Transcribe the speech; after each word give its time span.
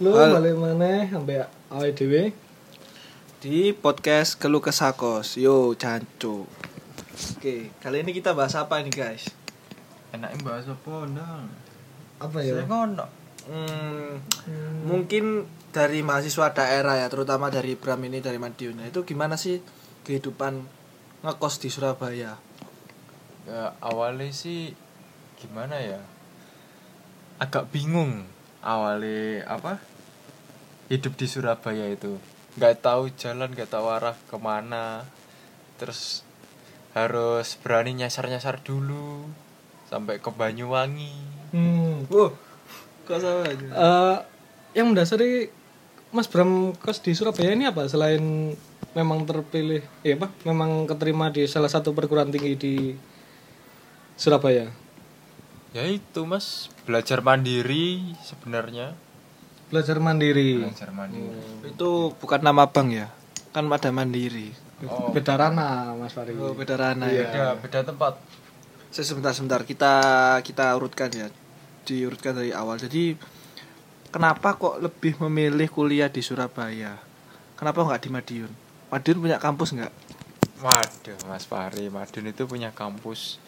Lu 0.00 0.16
Hal- 0.16 0.32
balik 0.32 0.56
mana 0.56 1.04
sampai 1.04 1.44
awal 1.68 1.92
dewe 1.92 2.32
di 3.40 3.72
podcast 3.76 4.36
Keluh 4.40 4.60
Kesah 4.64 4.96
Kos. 4.96 5.36
Yo, 5.36 5.72
cancu. 5.76 6.44
Oke, 7.36 7.68
kali 7.80 8.00
ini 8.00 8.12
kita 8.12 8.32
bahas 8.32 8.56
apa 8.56 8.80
nih, 8.80 8.92
guys? 8.92 9.28
Enaknya 10.12 10.40
bahas 10.40 10.64
apa 10.68 10.94
ndang? 11.04 11.44
apa 12.20 12.36
ya? 12.44 12.60
Saya 12.60 12.68
ngono. 12.68 13.06
Hmm, 13.48 14.20
Hmm, 14.44 14.76
mungkin 14.84 15.48
dari 15.72 16.04
mahasiswa 16.04 16.52
daerah 16.52 17.00
ya, 17.00 17.08
terutama 17.08 17.48
dari 17.48 17.76
Bram 17.76 18.00
ini 18.04 18.20
dari 18.20 18.36
Madiun. 18.36 18.76
Nah, 18.80 18.86
Itu 18.88 19.08
gimana 19.08 19.40
sih 19.40 19.64
kehidupan 20.04 20.60
ngekos 21.24 21.60
di 21.60 21.68
Surabaya? 21.72 22.36
Ya, 23.48 23.72
awalnya 23.80 24.28
sih 24.32 24.76
gimana 25.40 25.80
ya? 25.80 26.00
Agak 27.40 27.72
bingung 27.72 28.28
awalnya 28.60 29.48
apa? 29.48 29.80
Hidup 30.90 31.14
di 31.14 31.26
Surabaya 31.30 31.86
itu. 31.86 32.18
nggak 32.58 32.82
tahu 32.82 33.14
jalan, 33.14 33.54
nggak 33.54 33.70
tahu 33.70 33.86
arah 33.86 34.18
ke 34.26 34.34
mana. 34.34 35.06
Terus 35.78 36.26
harus 36.90 37.54
berani 37.62 37.94
nyasar-nyasar 37.94 38.58
dulu 38.66 39.30
sampai 39.86 40.18
ke 40.18 40.30
Banyuwangi. 40.34 41.14
Hmm. 41.54 42.10
Wow, 42.10 42.34
kok 43.06 43.22
sama 43.22 43.46
aja? 43.46 43.66
Eh, 43.70 44.16
yang 44.74 44.90
mendasari 44.90 45.50
Mas 46.10 46.26
Bram 46.26 46.74
kos 46.74 46.98
di 47.06 47.14
Surabaya 47.14 47.54
ini 47.54 47.70
apa 47.70 47.86
selain 47.86 48.54
memang 48.98 49.22
terpilih 49.22 49.86
ya 50.02 50.18
apa 50.18 50.34
memang 50.42 50.90
keterima 50.90 51.30
di 51.30 51.46
salah 51.46 51.70
satu 51.70 51.94
perguruan 51.94 52.34
tinggi 52.34 52.58
di 52.58 52.74
Surabaya 54.18 54.66
Ya 55.70 55.86
itu 55.86 56.26
mas 56.26 56.66
belajar 56.82 57.22
mandiri 57.22 58.02
sebenarnya. 58.26 58.98
Belajar 59.70 59.96
mandiri 60.02 60.66
Belajar 60.66 60.90
mandiri. 60.90 61.70
Itu 61.70 62.12
bukan 62.18 62.40
nama 62.42 62.66
bank 62.68 62.88
ya? 62.90 63.08
Kan 63.50 63.66
ada 63.66 63.90
Mandiri. 63.90 64.54
Oh, 64.86 65.10
beda 65.10 65.34
ranah 65.34 65.92
Mas 65.98 66.14
Fari 66.14 66.38
Oh, 66.38 66.54
beda 66.54 66.78
ranah 66.78 67.10
beda 67.10 67.34
ya. 67.34 67.58
beda 67.58 67.80
tempat. 67.82 68.14
Saya 68.94 69.06
sebentar 69.06 69.34
sebentar 69.34 69.60
kita 69.66 69.94
kita 70.46 70.70
urutkan 70.78 71.10
ya. 71.10 71.26
Diurutkan 71.82 72.38
dari 72.38 72.54
awal. 72.54 72.78
Jadi 72.78 73.18
kenapa 74.14 74.54
kok 74.54 74.78
lebih 74.78 75.18
memilih 75.26 75.66
kuliah 75.66 76.06
di 76.06 76.22
Surabaya? 76.22 76.94
Kenapa 77.58 77.82
nggak 77.82 78.02
di 78.06 78.08
Madiun? 78.14 78.52
Madiun 78.90 79.18
punya 79.18 79.38
kampus 79.42 79.74
nggak? 79.74 79.92
Waduh, 80.60 81.16
Mas 81.24 81.48
Fahri, 81.48 81.88
Madun 81.88 82.28
itu 82.28 82.44
punya 82.44 82.68
kampus 82.68 83.40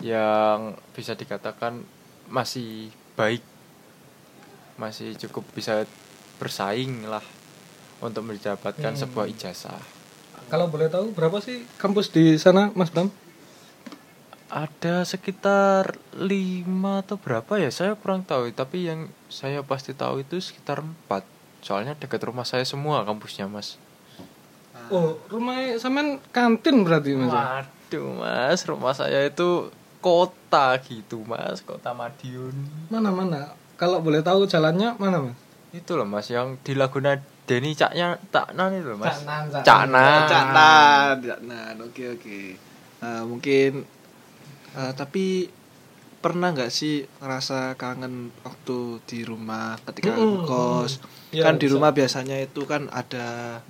yang 0.00 0.72
bisa 0.96 1.12
dikatakan 1.12 1.84
masih 2.32 2.88
baik, 3.12 3.44
masih 4.76 5.16
cukup 5.18 5.44
bisa 5.50 5.84
bersaing 6.36 7.04
lah 7.04 7.24
untuk 7.98 8.24
mendapatkan 8.24 8.92
Hmm. 8.92 8.98
sebuah 8.98 9.26
ijazah. 9.26 9.80
kalau 10.46 10.68
boleh 10.68 10.86
tahu 10.86 11.10
berapa 11.10 11.40
sih 11.40 11.66
kampus 11.74 12.06
di 12.08 12.36
sana 12.36 12.70
Mas 12.72 12.88
Bram 12.88 13.10
Ada 14.46 15.02
sekitar 15.02 15.98
lima 16.14 17.02
atau 17.02 17.18
berapa 17.18 17.58
ya, 17.58 17.66
saya 17.68 17.92
kurang 17.92 18.22
tahu. 18.22 18.46
Tapi 18.52 18.86
yang 18.86 19.00
saya 19.26 19.58
pasti 19.60 19.90
tahu 19.90 20.22
itu 20.22 20.38
sekitar 20.38 20.80
empat. 20.80 21.26
Soalnya 21.58 21.92
dekat 21.92 22.22
rumah 22.22 22.46
saya 22.46 22.62
semua 22.62 23.02
kampusnya, 23.02 23.50
Mas. 23.50 23.74
oh 24.86 25.18
rumah 25.26 25.58
sampean 25.76 26.22
kantin 26.30 26.86
berarti 26.86 27.18
Mas 27.18 27.26
ya? 27.26 27.66
Waduh, 27.66 28.06
Mas, 28.14 28.60
rumah 28.62 28.94
saya 28.94 29.26
itu 29.26 29.66
kota 29.98 30.78
gitu, 30.78 31.26
Mas, 31.26 31.58
kota 31.60 31.90
Madiun. 31.90 32.54
mana 32.86 33.10
mana 33.10 33.50
kalau 33.76 34.00
boleh 34.00 34.24
tahu 34.24 34.48
jalannya 34.48 34.96
mana 34.96 35.20
Mas 35.20 35.36
Itu 35.72 36.00
loh 36.00 36.08
Mas 36.08 36.28
yang 36.32 36.56
di 36.64 36.72
Laguna 36.72 37.16
Deni 37.46 37.76
Caknya 37.76 38.16
Caknan 38.32 38.74
itu 38.74 38.90
loh 38.90 38.98
Mas. 38.98 39.20
Caknan, 39.20 39.42
Caknan. 39.52 40.20
Caknan. 40.26 41.14
Caknan. 41.22 41.74
Oke 41.84 42.04
oke. 42.16 42.40
Nah, 43.04 43.22
mungkin 43.22 43.84
eh, 44.74 44.92
tapi 44.96 45.46
pernah 46.18 46.50
nggak 46.50 46.72
sih 46.74 47.06
ngerasa 47.22 47.78
kangen 47.78 48.34
waktu 48.42 48.98
di 49.06 49.22
rumah 49.22 49.78
ketika 49.86 50.16
Mm-mm. 50.16 50.42
kos? 50.42 50.98
Ya, 51.30 51.46
kan 51.46 51.60
di 51.60 51.70
bisa. 51.70 51.78
rumah 51.78 51.92
biasanya 51.94 52.36
itu 52.42 52.66
kan 52.66 52.90
ada 52.90 53.60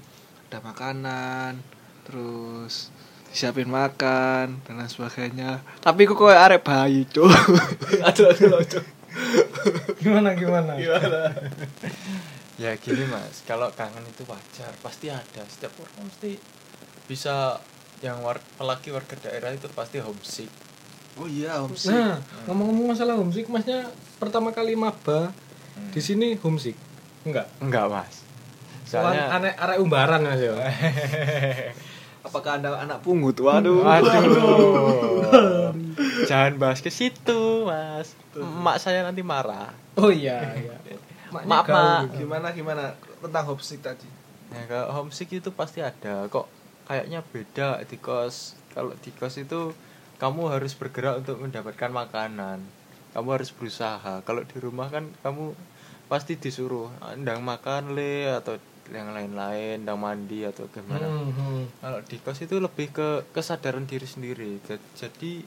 ada 0.46 0.58
makanan, 0.62 1.58
terus 2.06 2.88
disiapin 3.28 3.68
makan 3.68 4.64
dan 4.64 4.80
lain 4.80 4.88
sebagainya. 4.88 5.60
Tapi 5.84 6.08
kok 6.08 6.16
kayak 6.16 6.42
arek 6.48 6.62
bayi, 6.64 7.04
Cuk. 7.10 7.28
aduh 8.08 8.32
aduh 8.32 8.62
aduh. 8.62 8.84
gimana 10.02 10.36
gimana 10.36 10.76
Gimana? 10.76 11.32
Ya 12.56 12.72
gini 12.76 13.04
Mas, 13.04 13.44
kalau 13.44 13.68
kangen 13.72 14.00
itu 14.04 14.24
wajar, 14.24 14.72
pasti 14.80 15.12
ada. 15.12 15.42
Setiap 15.44 15.76
orang 15.76 16.08
mesti 16.08 16.40
bisa 17.04 17.60
yang 18.00 18.24
war 18.24 18.40
apalagi 18.56 18.92
warga 18.92 19.12
daerah 19.20 19.52
itu 19.52 19.68
pasti 19.72 20.00
homesick. 20.00 20.48
Oh 21.16 21.28
iya, 21.28 21.60
homesick. 21.60 21.92
Nah, 21.92 22.16
ngomong-ngomong 22.48 22.92
masalah 22.92 23.16
homesick, 23.16 23.48
masnya 23.48 23.88
pertama 24.16 24.52
kali 24.52 24.72
maba 24.72 25.32
Hmm. 25.76 25.92
di 25.92 26.00
sini 26.00 26.32
homesick? 26.40 26.72
Enggak. 27.28 27.52
Enggak, 27.60 27.92
Mas. 27.92 28.24
Soalnya 28.88 29.28
Soalnya 29.28 29.52
aneh 29.52 29.52
arek 29.52 29.78
umbaran 29.84 30.24
Mas 30.24 30.40
ya. 30.40 30.56
Apakah 32.26 32.56
Anda 32.56 32.72
anak 32.80 33.04
pungut? 33.04 33.36
Waduh. 33.36 33.84
Waduh. 33.84 35.76
Jangan 36.26 36.54
bahas 36.56 36.78
ke 36.78 36.90
situ, 36.90 37.40
Mas. 37.64 38.12
Emak 38.32 38.76
saya 38.76 39.00
nanti 39.00 39.22
marah. 39.22 39.70
Oh 39.94 40.10
iya, 40.10 40.42
iya. 40.54 40.76
Maaf, 41.32 41.66
Mak. 41.66 42.00
gitu. 42.08 42.22
Gimana 42.22 42.50
gimana 42.50 42.84
tentang 43.18 43.44
homesick 43.46 43.80
tadi? 43.80 44.06
Ya 44.48 44.62
kalau 44.64 44.88
homesick 44.94 45.30
itu 45.32 45.50
pasti 45.50 45.80
ada 45.80 46.26
kok 46.26 46.46
kayaknya 46.84 47.22
beda 47.24 47.82
di 47.82 47.96
kos. 47.96 48.54
Kalau 48.70 48.94
di 48.96 49.10
kos 49.10 49.36
itu 49.36 49.74
kamu 50.16 50.48
harus 50.48 50.72
bergerak 50.72 51.20
untuk 51.20 51.40
mendapatkan 51.40 51.90
makanan. 51.90 52.62
Kamu 53.10 53.28
harus 53.28 53.50
berusaha. 53.50 54.22
Kalau 54.22 54.42
di 54.42 54.56
rumah 54.56 54.86
kan 54.86 55.10
kamu 55.20 55.56
pasti 56.06 56.36
disuruh 56.36 56.86
ndang 57.16 57.42
makan 57.42 57.92
le 57.92 58.30
atau 58.30 58.54
yang 58.86 59.10
lain-lain, 59.10 59.82
ndang 59.82 59.98
mandi 59.98 60.46
atau 60.46 60.70
gimana. 60.70 61.02
Hmm, 61.02 61.26
hmm. 61.28 61.62
Kalau 61.82 61.98
di 62.00 62.16
kos 62.16 62.38
itu 62.38 62.56
lebih 62.56 62.94
ke 62.94 63.08
kesadaran 63.32 63.82
diri 63.82 64.06
sendiri. 64.06 64.62
Ja- 64.62 64.78
Jadi 64.94 65.42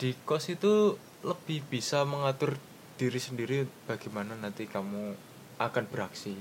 di 0.00 0.16
kos 0.24 0.48
itu 0.48 0.96
lebih 1.20 1.60
bisa 1.68 2.08
mengatur 2.08 2.56
diri 2.96 3.20
sendiri 3.20 3.68
bagaimana 3.84 4.32
nanti 4.32 4.64
kamu 4.64 5.12
akan 5.60 5.84
beraksi 5.92 6.32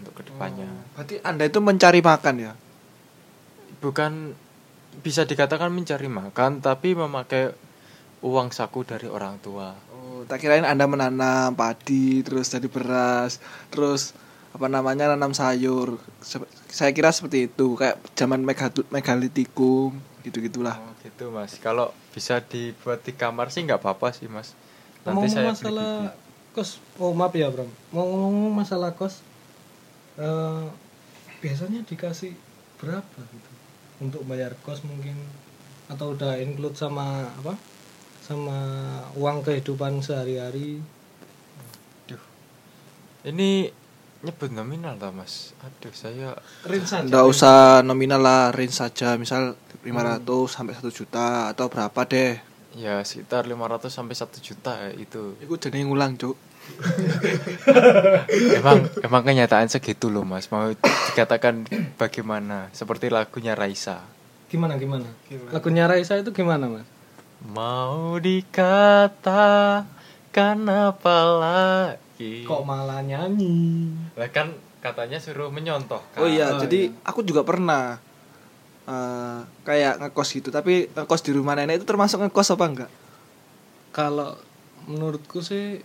untuk 0.00 0.16
ke 0.16 0.22
depannya. 0.32 0.68
Berarti 0.96 1.20
Anda 1.20 1.44
itu 1.44 1.60
mencari 1.60 2.00
makan 2.00 2.34
ya? 2.40 2.52
Bukan 3.84 4.32
bisa 5.04 5.28
dikatakan 5.28 5.68
mencari 5.68 6.08
makan, 6.08 6.64
tapi 6.64 6.96
memakai 6.96 7.52
uang 8.24 8.48
saku 8.48 8.88
dari 8.88 9.12
orang 9.12 9.36
tua. 9.44 9.76
Oh, 9.92 10.24
tak 10.24 10.40
kirain 10.40 10.64
Anda 10.64 10.88
menanam 10.88 11.52
padi, 11.52 12.24
terus 12.24 12.48
jadi 12.48 12.64
beras, 12.64 13.44
terus 13.68 14.16
apa 14.56 14.72
namanya 14.72 15.12
nanam 15.12 15.36
sayur. 15.36 16.00
Saya 16.72 16.96
kira 16.96 17.12
seperti 17.12 17.52
itu, 17.52 17.76
kayak 17.76 18.00
zaman 18.16 18.40
megalit- 18.40 18.88
megalitikum, 18.88 19.92
gitu-gitulah. 20.24 20.80
Oh 20.80 20.96
gitu 21.04 21.28
mas. 21.28 21.60
Kalau 21.60 21.92
bisa 22.16 22.40
dibuat 22.40 23.04
di 23.04 23.12
kamar 23.12 23.52
sih 23.52 23.68
nggak 23.68 23.76
apa-apa 23.76 24.08
sih 24.16 24.24
mas. 24.24 24.56
Nanti 25.04 25.28
Ngomong 25.28 25.28
saya 25.28 25.44
beli 25.44 25.52
masalah 25.52 25.92
bibit. 26.00 26.56
kos, 26.56 26.70
oh 26.96 27.12
maaf 27.12 27.36
ya 27.36 27.52
Bram. 27.52 27.68
Mau 27.92 28.08
ngomong 28.08 28.56
masalah 28.56 28.96
kos, 28.96 29.20
eh, 30.16 30.64
biasanya 31.44 31.84
dikasih 31.84 32.32
berapa 32.80 33.20
gitu 33.20 33.50
untuk 34.00 34.24
bayar 34.24 34.56
kos 34.64 34.80
mungkin 34.88 35.20
atau 35.92 36.16
udah 36.16 36.40
include 36.40 36.72
sama 36.72 37.28
apa? 37.36 37.52
Sama 38.24 38.56
uang 39.12 39.44
kehidupan 39.44 40.00
sehari-hari. 40.00 40.80
Duh. 42.08 42.24
Ini 43.28 43.70
nyebut 44.24 44.50
nominal 44.50 44.96
tak 44.96 45.12
mas? 45.12 45.52
Aduh 45.60 45.92
saya 45.92 46.34
saja. 46.64 47.04
Nggak 47.04 47.26
usah 47.28 47.84
nominal 47.84 48.24
lah, 48.24 48.50
range 48.50 48.74
saja, 48.74 49.20
misal 49.20 49.54
500 49.86 50.26
sampai 50.50 50.74
1 50.74 50.90
juta 50.90 51.26
atau 51.50 51.66
berapa 51.70 52.00
deh. 52.04 52.34
ya 52.76 53.00
sekitar 53.00 53.48
500 53.48 53.88
sampai 53.88 54.12
1 54.12 54.36
juta 54.42 54.72
ya, 54.76 54.90
itu. 54.92 55.32
Itu 55.40 55.54
jadi 55.56 55.80
ngulang, 55.80 56.18
Cuk. 56.18 56.36
emang 58.58 58.90
emang 59.00 59.22
kenyataan 59.22 59.70
segitu 59.70 60.10
loh 60.10 60.26
mas. 60.26 60.50
Mau 60.50 60.74
dikatakan 60.74 61.62
bagaimana? 61.94 62.68
Seperti 62.74 63.06
lagunya 63.08 63.54
Raisa. 63.54 64.02
Gimana 64.46 64.74
gimana? 64.76 65.06
Gimana? 65.26 65.50
Lagunya 65.54 65.86
Raisa 65.86 66.18
itu 66.18 66.30
gimana 66.30 66.66
mas? 66.66 66.86
Mau 67.46 68.18
dikatakan 69.36 69.78
apa 70.66 71.16
lagi? 71.38 72.42
Kok 72.44 72.62
malah 72.64 73.00
nyanyi? 73.00 73.92
Lah 74.16 74.28
kan 74.28 74.52
katanya 74.80 75.18
suruh 75.18 75.50
menyontoh 75.50 76.00
kan. 76.14 76.18
Oh 76.22 76.28
iya, 76.28 76.54
Oh, 76.54 76.60
jadi 76.62 76.90
iya. 76.90 76.98
aku 77.02 77.22
juga 77.22 77.42
pernah 77.42 77.98
eh, 78.86 79.38
kayak 79.62 79.98
ngekos 80.00 80.28
gitu, 80.32 80.48
tapi 80.48 80.86
ngekos 80.88 81.20
di 81.20 81.30
rumah 81.30 81.54
nenek 81.54 81.82
itu 81.82 81.86
termasuk 81.86 82.22
ngekos 82.22 82.54
apa 82.54 82.64
enggak? 82.64 82.90
Kalau 83.90 84.36
menurutku 84.86 85.40
sih 85.40 85.82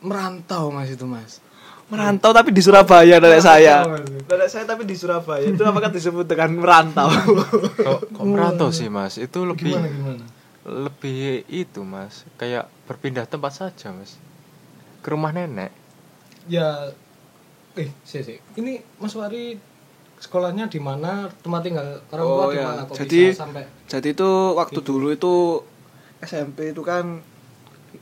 merantau 0.00 0.72
mas 0.72 0.88
itu 0.88 1.04
mas. 1.04 1.44
merantau 1.90 2.30
tapi 2.30 2.54
di 2.54 2.62
Surabaya 2.62 3.18
nenek 3.18 3.42
saya 3.42 3.82
nenek 3.82 4.46
saya 4.46 4.62
tapi 4.62 4.86
di 4.86 4.94
Surabaya 4.94 5.42
itu 5.42 5.58
apakah 5.60 5.90
disebut 5.90 6.22
dengan 6.22 6.54
merantau 6.56 7.10
kok 7.76 8.14
kok 8.14 8.24
merantau 8.24 8.70
sih 8.70 8.86
mas 8.86 9.18
itu 9.18 9.42
lebih 9.42 9.74
Gimana 9.74 9.90
gimana? 9.90 10.24
lebih 10.62 11.42
itu 11.50 11.82
mas 11.82 12.22
kayak 12.38 12.70
berpindah 12.86 13.26
tempat 13.26 13.52
saja 13.52 13.90
mas 13.90 14.14
ke 15.02 15.08
rumah 15.10 15.34
nenek 15.34 15.74
Ya 16.46 16.90
eh 17.74 17.90
sih 18.02 18.22
sih. 18.22 18.38
Ini 18.54 18.80
Mas 18.98 19.14
Wari 19.14 19.54
sekolahnya 20.20 20.66
di 20.66 20.76
mana? 20.76 21.26
Tempat 21.34 21.60
tinggal 21.60 21.86
orang 22.08 22.26
tua 22.26 22.38
Oh, 22.38 22.46
di 22.46 22.54
ya. 22.54 22.62
mana 22.66 22.80
kok 22.84 22.94
Jadi- 22.96 23.26
bisa 23.26 23.36
sampai 23.40 23.62
jadi 23.86 24.06
itu 24.12 24.28
waktu 24.54 24.78
dulu 24.78 25.06
itu 25.10 25.32
SMP 26.20 26.70
itu 26.70 26.80
kan 26.80 27.18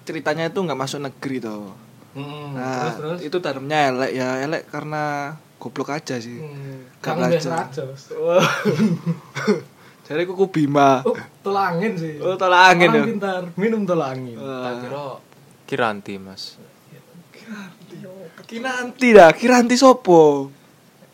ceritanya 0.03 0.47
itu 0.47 0.59
nggak 0.59 0.77
masuk 0.77 0.99
negeri 1.01 1.39
tuh 1.39 1.71
Hmm, 2.11 2.51
nah 2.53 2.83
terus 2.83 2.95
terus 2.99 3.19
itu 3.23 3.37
dalamnya 3.39 3.79
elek 3.89 4.11
ya 4.13 4.29
elek 4.43 4.63
karena 4.67 5.33
goblok 5.57 5.89
aja 5.91 6.19
sih 6.19 6.37
Hmm, 6.37 6.83
Gak 6.99 7.15
belajar. 7.15 7.65
aja. 7.65 7.83
Jadi 10.03 10.25
kuku 10.25 10.45
bima 10.49 11.05
Oh, 11.05 11.13
tolangin 11.41 11.93
sih. 11.95 12.17
oh 12.19 12.35
tolak 12.35 12.73
angin 12.73 12.89
Orang 12.89 12.99
ya 12.99 13.05
pintar, 13.07 13.41
minum 13.55 13.81
tolangin. 13.85 14.35
tak 14.35 14.73
kira 14.83 15.05
kiranti 15.65 16.15
mas 16.17 16.57
Kiranti 18.41 19.07
dah, 19.13 19.29
Kiranti 19.31 19.75
sopo? 19.75 20.49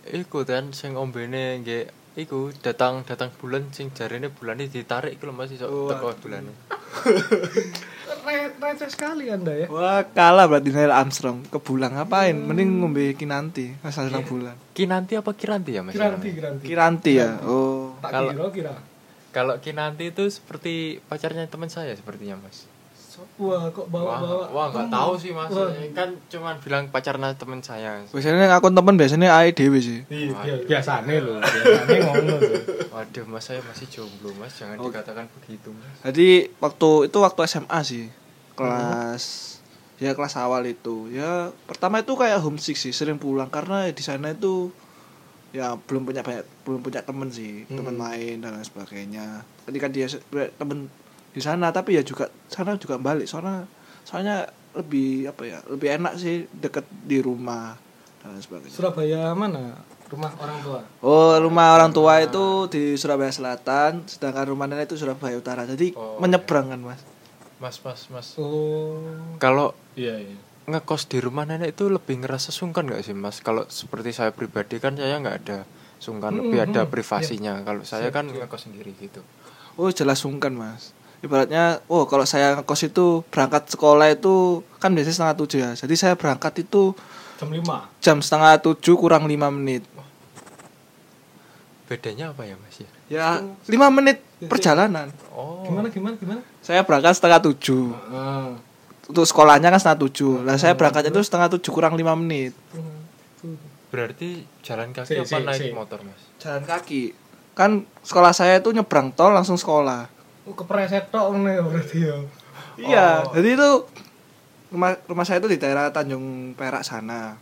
Iku 0.07 0.43
kan 0.43 0.71
sing 0.71 0.95
ombene 0.95 1.61
nggih 1.61 1.85
iku 2.17 2.53
datang 2.57 3.03
datang 3.03 3.33
bulan 3.33 3.71
sing 3.71 3.91
jarene 3.91 4.29
bulane 4.29 4.67
ditarik 4.67 5.15
iku 5.15 5.27
lho 5.27 5.35
mas 5.35 5.51
iso 5.51 5.67
Oh, 5.67 5.89
teko 5.89 6.13
bulane 6.19 6.53
Re- 8.25 8.57
Receh 8.57 8.89
sekali 8.89 9.29
Anda 9.29 9.53
ya. 9.53 9.67
Wah, 9.69 10.01
kalah 10.07 10.49
berarti 10.49 10.73
Neil 10.73 10.89
Armstrong. 10.89 11.45
Ke 11.45 11.61
bulan 11.61 11.93
ngapain? 11.93 12.33
Mending 12.33 12.81
ngombe 12.81 13.13
Kinanti, 13.13 13.77
asal 13.83 14.09
Iya. 14.09 14.17
dalam 14.17 14.25
bulan. 14.25 14.57
kinanti 14.73 15.13
apa 15.15 15.31
kiranti 15.33 15.71
ya 15.71 15.83
mas 15.83 15.93
Kiranti, 15.93 16.29
kiranti. 16.33 16.65
Kiranti 16.65 17.13
ya. 17.15 17.37
Oh. 17.45 17.93
Tak 18.01 18.11
Kalau- 18.11 18.33
kira 18.33 18.49
kira. 18.51 18.75
kalau 19.31 19.55
kinanti 19.59 20.05
itu 20.09 20.25
seperti 20.27 20.75
pacarnya 21.03 21.45
teman 21.45 21.69
saya 21.69 21.93
sepertinya 21.93 22.39
mas 22.39 22.65
Wah, 23.37 23.67
kok 23.69 23.87
bawa-bawa. 23.87 24.47
wah 24.49 24.67
nggak 24.69 24.85
Kamu- 24.85 24.95
tahu 24.95 25.13
sih 25.15 25.31
mas 25.31 25.49
Wah. 25.49 25.71
kan 25.91 26.09
cuman 26.27 26.55
bilang 26.59 26.85
pacarnya 26.89 27.31
teman 27.33 27.59
saya 27.59 28.03
Biasanya 28.07 28.45
yang 28.45 28.55
akun 28.55 28.73
temen 28.73 28.95
biasanya 28.95 29.29
AE 29.37 29.51
dewe 29.51 29.79
sih. 29.79 30.01
Iya, 30.07 30.35
biasane 30.63 31.15
lho, 31.17 31.39
biasane 31.39 31.97
ngono 32.01 32.35
lho. 32.37 32.51
waduh 32.89 33.25
mas 33.25 33.45
saya 33.45 33.61
masih 33.61 33.87
jomblo 33.89 34.35
mas 34.35 34.53
jangan 34.53 34.77
Oh. 34.77 34.87
dikatakan 34.87 35.27
begitu 35.33 35.71
mas 35.71 35.95
Jadi 36.05 36.29
waktu 36.57 36.89
itu 37.05 37.19
waktu 37.19 37.41
SMA 37.45 37.81
sih. 37.83 38.05
Kelas 38.55 39.25
ya 39.97 40.11
kelas 40.11 40.35
awal 40.37 40.65
itu. 40.65 41.07
Ya 41.09 41.49
pertama 41.65 41.99
itu 41.99 42.13
kayak 42.13 42.39
homesick 42.39 42.75
sih, 42.75 42.91
sering 42.91 43.17
pulang 43.17 43.47
karena 43.47 43.87
di 43.89 44.01
sana 44.01 44.31
itu 44.31 44.71
ya 45.51 45.75
belum 45.77 46.03
punya 46.05 46.21
banyak 46.21 46.43
belum 46.63 46.81
punya 46.81 47.01
temen 47.01 47.29
sih, 47.29 47.63
teman 47.69 47.93
Hmm. 47.93 48.03
main 48.05 48.37
dan 48.39 48.51
lain 48.53 48.65
sebagainya. 48.65 49.27
Ketika 49.65 49.87
dia 49.87 50.07
temen 50.53 50.91
di 51.35 51.41
sana 51.41 51.69
tapi 51.69 51.99
ya 51.99 52.03
juga 52.03 52.31
sana 52.47 52.79
juga 52.79 52.95
balik 52.97 53.27
soalnya 53.27 53.67
soalnya 54.03 54.47
lebih 54.73 55.29
apa 55.29 55.43
ya 55.45 55.59
lebih 55.67 55.89
enak 55.93 56.15
sih 56.15 56.47
deket 56.49 56.87
di 56.89 57.19
rumah 57.19 57.75
dan 58.19 58.33
lain 58.33 58.41
sebagainya. 58.41 58.73
Surabaya 58.73 59.35
mana? 59.35 59.75
Rumah 60.05 60.31
orang 60.37 60.59
tua. 60.61 60.81
Oh, 61.01 61.35
rumah 61.37 61.75
orang 61.75 61.91
tua 61.91 62.21
itu 62.21 62.45
di 62.69 62.95
Surabaya 62.95 63.29
Selatan, 63.29 64.05
sedangkan 64.05 64.47
rumah 64.47 64.65
nenek 64.65 64.87
itu 64.87 64.97
Surabaya 64.97 65.35
Utara. 65.35 65.65
Jadi 65.65 65.91
Oh, 65.93 66.17
menyeberang 66.17 66.71
kan, 66.71 66.81
Mas. 66.81 67.01
mas 67.57 67.77
mas 67.81 68.01
mas 68.09 68.29
Oh. 68.37 69.01
kalau 69.37 69.73
Iya, 69.95 70.21
iya. 70.21 70.37
ngekos 70.67 71.07
di 71.07 71.19
rumah 71.19 71.43
nenek 71.43 71.73
itu 71.73 71.87
lebih 71.87 72.21
ngerasa 72.21 72.51
sungkan 72.51 72.85
nggak 72.85 73.03
sih 73.03 73.13
mas 73.13 73.39
kalau 73.39 73.65
seperti 73.67 74.11
saya 74.11 74.31
pribadi 74.31 74.77
kan 74.77 74.95
saya 74.95 75.17
nggak 75.17 75.37
ada 75.43 75.59
sungkan 75.97 76.33
Hmm, 76.33 76.41
lebih 76.43 76.61
ada 76.63 76.83
hmm, 76.83 76.91
privasinya 76.91 77.55
kalau 77.61 77.81
saya 77.83 78.09
Siap, 78.09 78.13
kan 78.13 78.25
ngekos 78.29 78.63
sendiri 78.65 78.93
gitu 78.95 79.21
Oh, 79.75 79.89
jelas 79.89 80.21
sungkan, 80.21 80.53
Mas. 80.53 80.95
Ibaratnya, 81.25 81.81
oh 81.89 82.05
kalau 82.05 82.29
saya 82.29 82.53
ngekos 82.55 82.85
itu 82.85 83.25
berangkat 83.33 83.73
sekolah 83.73 84.13
itu 84.13 84.61
kan 84.77 84.93
biasanya 84.93 85.17
setengah 85.17 85.37
tujuh 85.41 85.59
ya. 85.59 85.71
Jadi 85.73 85.95
saya 85.97 86.15
berangkat 86.15 86.61
itu 86.61 86.93
Jam 87.35 87.49
5. 87.49 87.65
jam 87.99 88.17
setengah 88.21 88.61
tujuh 88.61 88.95
kurang 88.95 89.25
lima 89.25 89.49
menit. 89.49 89.83
bedanya 91.85 92.33
apa 92.33 92.49
ya 92.49 92.57
mas 92.57 92.81
ya 92.81 92.89
Ya, 93.05 93.27
lima 93.69 93.93
menit 93.93 94.25
perjalanan. 94.49 95.13
oh 95.29 95.61
Gimana 95.69 95.93
gimana 95.93 96.17
gimana? 96.17 96.41
Saya 96.65 96.81
berangkat 96.81 97.21
setengah 97.21 97.45
tujuh. 97.45 97.93
Ah. 98.09 98.57
Untuk 99.05 99.29
sekolahnya 99.29 99.69
kan 99.69 99.77
setengah 99.77 100.01
tujuh. 100.09 100.41
Nah, 100.41 100.57
saya 100.57 100.73
berangkat 100.73 101.13
itu 101.13 101.21
setengah 101.21 101.53
tujuh 101.53 101.71
kurang 101.71 101.93
lima 101.95 102.17
menit. 102.17 102.57
berarti 103.93 104.43
jalan 104.65 104.91
Si, 104.91 104.97
kaki 104.97 105.13
apa 105.21 105.29
si, 105.29 105.45
naik 105.45 105.61
si. 105.61 105.77
motor 105.77 106.01
mas 106.03 106.17
Jalan 106.41 106.65
kaki. 106.65 107.03
Kan 107.53 107.85
sekolah 108.01 108.33
saya 108.33 108.59
itu 108.59 108.73
nyebrang 108.73 109.13
tol 109.13 109.31
langsung 109.31 109.55
sekolah. 109.55 110.09
Oh, 110.45 110.53
kepreset 110.53 111.09
tok 111.09 111.33
ngono 111.33 111.49
ya 111.49 111.63
berarti 111.65 111.99
ya. 112.05 112.17
Iya, 112.77 113.09
Oh. 113.25 113.33
jadi 113.33 113.57
itu 113.57 113.71
rumah 114.69 114.99
rumah 115.07 115.25
saya 115.25 115.41
itu 115.41 115.49
di 115.49 115.57
daerah 115.57 115.89
Tanjung 115.89 116.53
Perak 116.53 116.85
sana. 116.85 117.39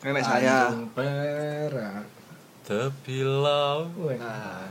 Nenek 0.00 0.22
saya. 0.22 0.70
Tanjung 0.70 0.92
Perak. 0.92 2.04
tepi 2.64 3.20
laut. 3.20 3.92
Nah, 4.16 4.64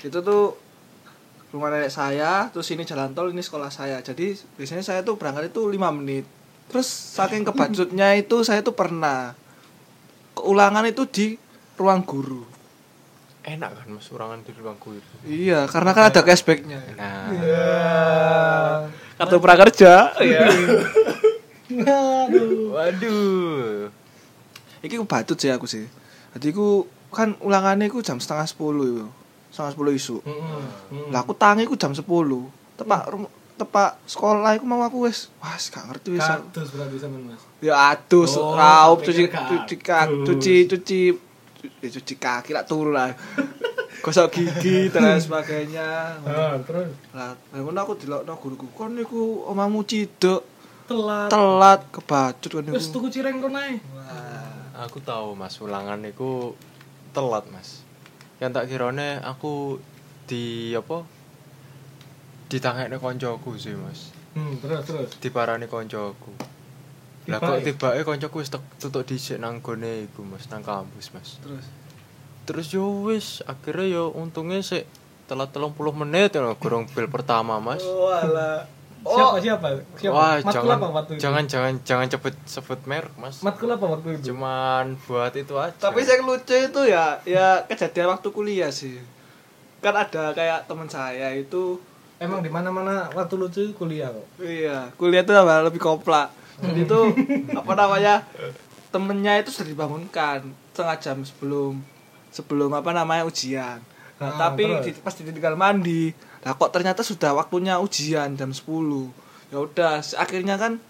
itu 0.00 0.16
tuh 0.16 0.56
rumah 1.52 1.68
nenek 1.68 1.92
saya, 1.92 2.48
terus 2.48 2.72
ini 2.72 2.88
jalan 2.88 3.12
tol, 3.12 3.28
ini 3.28 3.44
sekolah 3.44 3.68
saya. 3.68 4.00
Jadi 4.00 4.32
biasanya 4.56 4.80
saya 4.80 5.00
tuh 5.04 5.20
berangkat 5.20 5.52
itu 5.52 5.60
lima 5.68 5.92
menit. 5.92 6.24
Terus 6.66 6.88
saking 6.88 7.44
kebacutnya 7.44 8.16
itu 8.16 8.40
saya 8.42 8.64
tuh 8.64 8.72
pernah 8.72 9.36
keulangan 10.32 10.88
itu 10.88 11.04
di 11.04 11.26
ruang 11.76 12.00
guru. 12.00 12.44
Enak 13.46 13.70
kan 13.72 13.86
mas 13.88 14.10
urangan 14.10 14.42
di 14.42 14.50
ruang 14.52 14.74
guru 14.76 14.98
Iya, 15.22 15.70
karena 15.70 15.94
kan 15.94 16.10
ada 16.10 16.20
cashbacknya. 16.20 16.82
nah 16.98 17.30
Kartu 19.16 19.38
prakerja. 19.38 20.12
Iya. 20.18 20.44
Aduh. 21.66 22.74
waduh 22.74 23.88
Iki 24.82 25.02
kebacut 25.02 25.34
sih 25.34 25.50
aku 25.50 25.66
sih. 25.66 25.86
Jadi 26.36 26.52
ku 26.52 26.84
kan 27.10 27.34
ulangannya 27.40 27.88
ku 27.88 27.98
jam 28.00 28.18
setengah 28.18 28.44
sepuluh 28.44 28.84
itu. 28.84 29.06
Setengah 29.50 29.72
sepuluh 29.72 29.92
isu. 29.94 30.20
Heeh. 30.20 30.62
Lah 31.10 31.22
aku 31.22 31.32
tangi 31.32 31.64
ku 31.64 31.74
jam 31.74 31.90
sepuluh. 31.90 32.46
Tepak 32.76 33.08
rum- 33.08 33.32
tepak 33.56 33.96
sekolah 34.04 34.52
iku 34.52 34.68
mau 34.68 34.84
aku 34.84 35.08
wis 35.08 35.32
wah 35.40 35.56
gak 35.56 35.88
ngerti 35.88 36.08
wis. 36.12 36.22
Kados 36.22 36.68
berarti 36.70 36.96
sampean 37.00 37.24
Mas. 37.24 37.40
Ya 37.64 37.74
adus 37.88 38.36
Oh, 38.36 38.52
raup 38.52 39.00
cuci 39.00 39.26
cuci 39.26 39.74
cuci 40.22 40.56
cuci 40.68 41.00
cuci, 41.58 41.86
cuci 41.90 42.14
kaki 42.16 42.50
lah 42.50 42.62
turu 42.62 42.90
lah. 42.90 43.10
Gosok 43.96 44.28
gigi 44.30 44.86
dan 44.88 45.02
lain 45.04 45.18
sebagainya. 45.18 46.20
Ah, 46.20 46.54
terus 46.60 46.92
Lah, 47.10 47.32
ngono 47.50 47.78
aku 47.78 47.96
dilokno 47.96 48.32
guruku. 48.34 48.66
Kon 48.70 48.92
niku 48.92 49.42
omamu 49.44 49.82
cidok 49.82 50.44
telat. 50.84 51.26
telat 51.26 51.80
kebacut 51.90 52.50
kan 52.52 52.62
Wis 52.68 52.86
niku. 52.86 52.94
tuku 52.94 53.08
cireng 53.10 53.40
kono 53.40 53.56
ae. 53.56 53.74
aku 54.76 55.00
tahu 55.00 55.32
mas 55.32 55.56
ulangan 55.58 55.98
itu 56.00 56.52
telat 57.10 57.48
mas 57.48 57.80
yang 58.36 58.52
tak 58.52 58.68
kirone 58.68 59.16
aku 59.18 59.80
di 60.24 60.70
apa 60.70 61.00
ditangekne 62.46 62.96
koncoku 62.96 63.56
sih 63.56 63.74
mas 63.74 64.12
Hmm, 64.30 64.52
terus 64.60 64.84
terus. 64.84 65.08
diparani 65.16 65.64
koncoku 65.64 66.28
lah 67.26 67.36
Tibake? 67.36 67.50
kok 67.50 67.58
tibake 67.64 68.00
koncoku 68.02 68.36
wis 68.38 68.48
tek- 68.48 68.74
tutuk 68.78 69.02
dhisik 69.04 69.36
nang 69.36 69.58
gone 69.58 70.06
iku 70.06 70.22
mas 70.22 70.46
nang 70.46 70.62
kampus 70.62 71.10
mas 71.10 71.38
Terus 71.38 71.66
terus 72.44 72.66
yo 72.70 72.86
wis 73.02 73.26
akhirnya 73.42 73.86
yo 73.92 74.04
untungnya 74.12 74.58
sih 74.60 74.86
telat 75.26 75.50
30 75.50 75.74
menit 75.96 76.30
ya 76.30 76.46
gorong 76.52 76.86
bil 76.86 77.06
pertama 77.06 77.58
mas 77.58 77.82
Oh, 77.82 78.06
alah. 78.06 78.62
Siapa 79.02 79.38
siapa? 79.38 79.66
Siapa? 79.94 80.10
wah 80.12 80.34
Matkul 80.36 80.50
jangan 80.66 80.76
apa 80.76 80.88
waktu 80.92 81.12
itu? 81.12 81.20
jangan 81.20 81.44
jangan 81.44 81.72
jangan 81.80 82.06
cepet 82.08 82.34
sebut 82.44 82.80
merek 82.84 83.14
mas 83.16 83.38
Matkul 83.38 83.70
apa 83.70 83.86
waktu 83.88 84.08
itu? 84.12 84.22
cuman 84.28 84.98
buat 85.00 85.30
itu 85.32 85.54
aja 85.56 85.74
Tapi 85.80 86.02
yang 86.02 86.22
lucu 86.22 86.54
itu 86.56 86.80
ya 86.84 87.18
ya 87.24 87.46
kejadian 87.64 88.10
waktu 88.12 88.28
kuliah 88.28 88.66
sih. 88.68 88.98
Kan 89.78 89.94
ada 89.94 90.30
kayak 90.32 90.66
teman 90.66 90.86
saya 90.86 91.30
itu 91.32 91.78
Emang 92.16 92.40
di 92.40 92.48
mana-mana 92.48 93.06
waktu 93.12 93.34
lucu 93.36 93.60
kuliah 93.72 94.08
kok. 94.08 94.26
iya, 94.40 94.88
kuliah 94.94 95.20
itu 95.20 95.30
apa 95.30 95.60
lebih 95.60 95.78
kopla. 95.78 96.30
Jadi 96.58 96.80
itu 96.82 97.00
apa 97.52 97.72
namanya? 97.72 98.14
Temennya 98.88 99.38
itu 99.38 99.50
sudah 99.50 99.68
dibangunkan 99.68 100.40
setengah 100.70 100.96
jam 100.96 101.16
sebelum 101.20 101.80
sebelum 102.28 102.70
apa 102.70 102.90
namanya 102.90 103.24
ujian. 103.24 103.80
Nah, 104.16 104.24
Ah, 104.26 104.48
tapi 104.48 104.64
terus? 104.64 104.84
di, 104.86 104.90
pas 104.96 105.12
ditinggal 105.12 105.52
mandi, 105.54 106.08
lah 106.40 106.52
kok 106.52 106.70
ternyata 106.70 107.00
sudah 107.00 107.32
waktunya 107.32 107.76
ujian 107.76 108.32
jam 108.32 108.48
10. 108.48 109.12
Ya 109.46 109.58
udah, 109.58 110.00
akhirnya 110.16 110.56
kan 110.56 110.80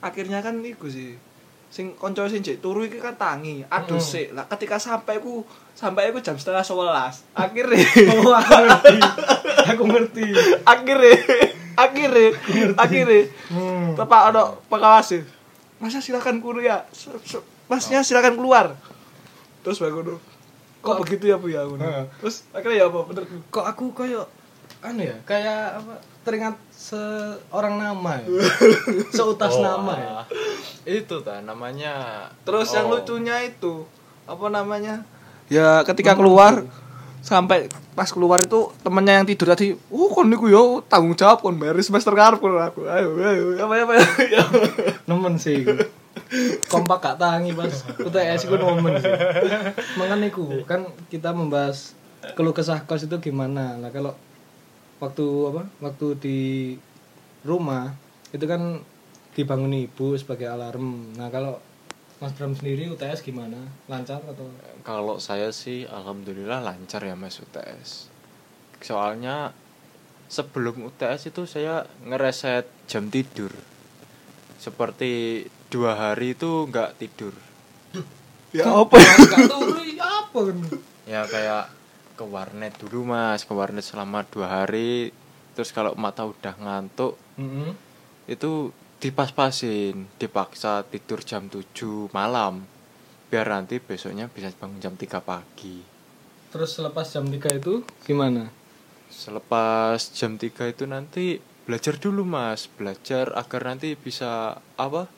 akhirnya 0.00 0.38
kan 0.38 0.58
iku 0.60 0.86
sih. 0.86 1.14
Sing 1.70 1.94
konco 1.94 2.22
sing 2.24 2.38
jek 2.40 2.58
turu 2.58 2.82
iki 2.82 2.98
kan 2.98 3.14
tangi, 3.14 3.62
aduh 3.64 3.94
Hmm. 3.94 4.02
sik. 4.04 4.30
Lah 4.30 4.46
ketika 4.48 4.78
sampai 4.78 5.18
ku 5.18 5.42
sampai 5.72 6.10
ku 6.10 6.18
jam 6.18 6.34
setengah 6.34 6.62
sebelas. 6.62 7.22
Akhirnya 7.32 7.78
Oh, 8.14 8.30
aku 8.30 8.54
ngerti. 8.60 8.98
aku 9.64 9.82
ngerti. 9.84 10.26
akhirnya 10.66 11.14
akhirnya 11.74 12.28
akhirnya 12.76 13.20
Hmm. 13.46 13.94
tepak 13.94 14.30
ono 14.30 14.42
pengawas 14.66 15.06
sih. 15.08 15.22
masnya 15.76 16.00
silakan 16.00 16.38
kuliah 16.38 16.86
se- 16.90 17.42
masnya 17.64 18.00
silakan 18.00 18.34
keluar 18.34 18.72
terus 19.60 19.76
bangun 19.76 20.16
kok 20.78 20.96
begitu 20.98 21.24
ya 21.26 21.36
bu 21.36 21.48
ya. 21.48 21.64
Heeh. 21.64 22.04
terus 22.18 22.44
akhirnya 22.50 22.78
ya 22.78 22.86
apa 22.86 23.00
bener 23.04 23.22
kok 23.46 23.64
aku 23.64 23.84
kayak 23.92 24.24
anu 24.80 25.02
ya 25.02 25.16
kayak 25.22 25.80
apa 25.80 25.94
teringat 26.22 26.56
seorang 26.70 27.76
nama 27.76 28.16
ya 28.16 28.26
seutas 29.16 29.52
Oh, 29.52 29.60
nama 29.60 29.92
ya 29.94 30.10
ah. 30.14 30.24
itu 30.84 31.16
ta 31.20 31.40
namanya 31.40 31.92
terus 32.42 32.68
yang 32.70 32.86
Oh. 32.86 32.96
lucunya 32.96 33.40
itu 33.42 33.84
apa 34.24 34.46
namanya 34.48 35.04
ya 35.46 35.80
ketika 35.82 36.12
keluar 36.12 36.64
sampai 37.24 37.72
pas 37.96 38.04
keluar 38.12 38.44
itu 38.44 38.68
temennya 38.84 39.24
yang 39.24 39.26
tidur 39.26 39.48
tadi 39.56 39.72
oh 39.88 40.12
kon 40.12 40.28
niku 40.28 40.52
yo 40.52 40.84
tanggung 40.84 41.16
jawab 41.16 41.40
kon 41.40 41.56
bayar 41.56 41.80
semester 41.80 42.12
ngarep 42.12 42.36
kon 42.36 42.52
aku 42.60 42.84
ayo 42.84 43.16
ayo 43.16 43.44
apa 43.64 43.74
apa 43.80 43.92
ya 44.28 44.44
nemen 45.08 45.40
sih 45.40 45.64
iku. 45.64 45.72
kompak 46.68 47.00
gak 47.00 47.16
tangi 47.16 47.56
pas 47.56 47.72
UTS 47.96 48.44
iku 48.44 48.60
nemen 48.60 49.00
sih. 49.00 49.12
Mangan 49.96 50.20
iku 50.28 50.68
kan 50.68 50.84
kita 51.08 51.32
membahas 51.32 51.96
keluh 52.36 52.52
kesah 52.52 52.84
kos 52.84 53.08
itu 53.08 53.16
gimana. 53.24 53.80
Lah 53.80 53.88
kalau 53.88 54.12
waktu 55.00 55.26
apa 55.48 55.62
waktu 55.80 56.06
di 56.20 56.38
rumah 57.44 57.92
itu 58.36 58.44
kan 58.44 58.84
dibangun 59.32 59.74
ibu 59.88 60.12
sebagai 60.20 60.48
alarm. 60.48 61.16
Nah 61.16 61.28
kalau 61.32 61.56
Mas 62.22 62.32
Bram 62.32 62.54
sendiri 62.54 62.86
UTS 62.88 63.20
gimana 63.20 63.58
lancar 63.90 64.22
atau 64.22 64.46
Kalau 64.86 65.18
saya 65.18 65.50
sih 65.50 65.82
alhamdulillah 65.84 66.62
lancar 66.62 67.02
ya 67.02 67.18
Mas 67.18 67.42
UTS. 67.42 68.06
Soalnya 68.78 69.50
sebelum 70.30 70.86
UTS 70.86 71.34
itu 71.34 71.44
saya 71.44 71.84
ngereset 72.06 72.68
jam 72.86 73.10
tidur. 73.10 73.50
Seperti 74.58 75.44
dua 75.68 75.98
hari 75.98 76.32
itu 76.32 76.70
nggak 76.70 77.02
tidur. 77.02 77.34
ya 78.54 78.70
apa 78.70 78.94
ya 78.94 79.14
apa 79.98 80.38
kan 80.38 80.58
Ya 81.04 81.22
kayak 81.26 81.70
ke 82.14 82.24
warnet 82.24 82.74
dulu 82.78 83.02
Mas, 83.10 83.42
ke 83.42 83.52
warnet 83.52 83.82
selama 83.82 84.22
dua 84.30 84.62
hari. 84.62 85.10
Terus 85.54 85.70
kalau 85.70 85.94
mata 85.94 86.26
udah 86.26 86.54
ngantuk 86.58 87.14
Mm-mm. 87.38 87.74
itu 88.26 88.74
dipas-pasin, 89.04 90.08
dipaksa 90.16 90.80
tidur 90.82 91.20
jam 91.20 91.44
7 91.44 92.08
malam. 92.10 92.64
Biar 93.28 93.52
nanti 93.52 93.76
besoknya 93.76 94.26
bisa 94.26 94.48
bangun 94.50 94.80
jam 94.80 94.94
3 94.94 95.20
pagi. 95.20 95.84
terus 96.48 96.70
selepas 96.72 97.04
jam 97.04 97.26
3 97.26 97.58
itu 97.58 97.82
gimana 98.00 98.46
Selepas 99.10 99.98
jam 100.10 100.38
3 100.38 100.46
itu 100.70 100.86
nanti 100.86 101.36
belajar 101.66 101.98
dulu 101.98 102.22
mas 102.22 102.70
Belajar 102.70 103.34
agar 103.34 103.66
nanti 103.66 103.98
bisa 103.98 104.54
apa 104.78 105.10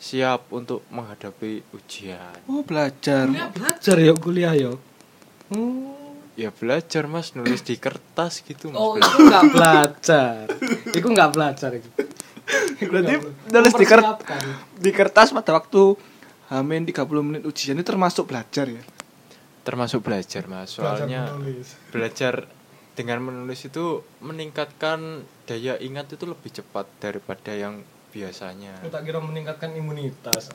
Siap 0.00 0.48
untuk 0.50 0.88
menghadapi 0.88 1.68
ujian 1.70 2.40
oh 2.48 2.60
belajar 2.60 3.28
kuliah 3.28 3.50
belajar 3.50 3.96
ya 3.98 4.12
kuliah 4.16 4.54
ya 4.54 4.72
oh 5.52 5.92
Ya 6.32 6.48
belajar 6.50 7.04
mas 7.06 7.30
nulis 7.30 7.60
di 7.60 7.76
kertas 7.76 8.40
gitu 8.40 8.72
mas 8.72 8.80
Oh, 8.80 8.96
Bela- 8.96 9.04
itu 9.04 9.18
nggak 9.22 9.44
belajar. 9.52 10.34
Itu 10.90 11.06
nggak 11.06 11.30
belajar 11.30 11.70
itu. 11.70 11.88
Berarti 12.80 13.14
nulis 13.50 13.74
di 13.74 13.86
kertas 13.86 14.16
di 14.78 14.90
kertas 14.90 15.28
pada 15.30 15.56
waktu 15.56 15.94
Hamin 16.52 16.84
30 16.84 17.08
menit 17.24 17.42
ujian 17.48 17.74
ini 17.74 17.84
termasuk 17.86 18.28
belajar 18.28 18.68
ya? 18.68 18.82
Termasuk 19.64 20.04
belajar 20.04 20.44
mas. 20.44 20.76
Soalnya 20.76 21.32
menulis. 21.32 21.72
belajar 21.88 22.44
dengan 22.94 23.24
menulis 23.24 23.64
itu 23.64 24.04
meningkatkan 24.20 25.24
daya 25.48 25.74
ingat 25.80 26.14
itu 26.14 26.28
lebih 26.28 26.52
cepat 26.52 26.86
daripada 27.00 27.50
yang 27.56 27.82
biasanya. 28.14 28.78
Aku 28.84 28.92
tak 28.92 29.02
kira 29.02 29.18
meningkatkan 29.18 29.74
imunitas. 29.74 30.52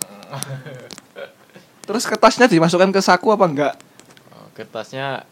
terus 1.90 2.06
kertasnya 2.06 2.46
dimasukkan 2.48 2.94
ke 2.94 3.02
saku 3.02 3.34
apa 3.34 3.46
enggak? 3.50 3.74
Oh, 4.32 4.48
kertasnya 4.56 5.26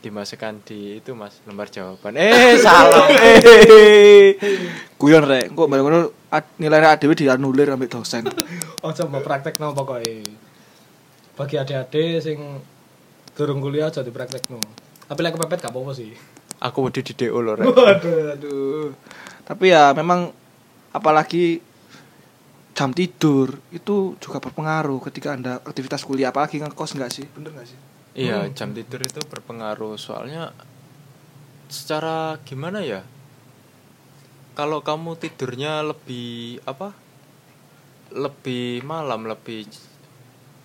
dimasukkan 0.00 0.62
di 0.62 1.02
itu 1.02 1.12
mas 1.18 1.42
lembar 1.44 1.68
jawaban. 1.68 2.14
Eh 2.16 2.56
salah. 2.62 3.10
Eh 3.10 4.38
guyon 4.96 5.26
rek. 5.26 5.52
Kok 5.52 5.68
bareng 5.68 6.08
nilainya 6.58 6.96
ADW 6.96 7.12
dianulir 7.14 7.70
ambek 7.70 7.90
dosen 7.90 8.26
Oh, 8.84 8.90
coba 8.90 9.18
praktek 9.20 9.58
no 9.58 9.72
pokoknya. 9.72 10.26
Bagi 11.34 11.56
adik-adik 11.56 12.18
sing 12.18 12.38
durung 13.32 13.60
kuliah 13.60 13.88
aja 13.88 14.00
dipraktek 14.00 14.48
no. 14.48 14.60
Tapi 15.06 15.18
lek 15.20 15.34
kepepet 15.34 15.62
gak 15.62 15.72
apa-apa 15.72 15.92
sih. 15.92 16.12
aku 16.56 16.88
udah 16.88 17.02
di 17.04 17.12
DO 17.12 17.36
loh 17.36 17.54
Rek. 17.54 17.68
Waduh, 17.68 18.32
aduh. 18.32 18.88
Tapi 19.44 19.70
ya 19.70 19.92
memang 19.92 20.32
apalagi 20.90 21.60
jam 22.72 22.90
tidur 22.90 23.56
itu 23.70 24.16
juga 24.16 24.40
berpengaruh 24.40 25.00
ketika 25.04 25.32
anda 25.32 25.60
aktivitas 25.60 26.02
kuliah 26.02 26.28
apalagi 26.28 26.60
ngekos 26.60 26.92
nggak 26.92 27.08
sih 27.08 27.24
bener 27.32 27.52
nggak 27.52 27.68
sih 27.68 27.78
Iya, 28.16 28.48
jam 28.52 28.72
tidur 28.72 29.00
itu 29.00 29.20
berpengaruh 29.28 29.96
soalnya 29.96 30.48
secara 31.68 32.40
gimana 32.44 32.80
ya? 32.80 33.04
Kalau 34.56 34.80
kamu 34.80 35.20
tidurnya 35.20 35.84
lebih 35.84 36.64
apa? 36.64 36.96
Lebih 38.08 38.80
malam, 38.88 39.28
lebih 39.28 39.68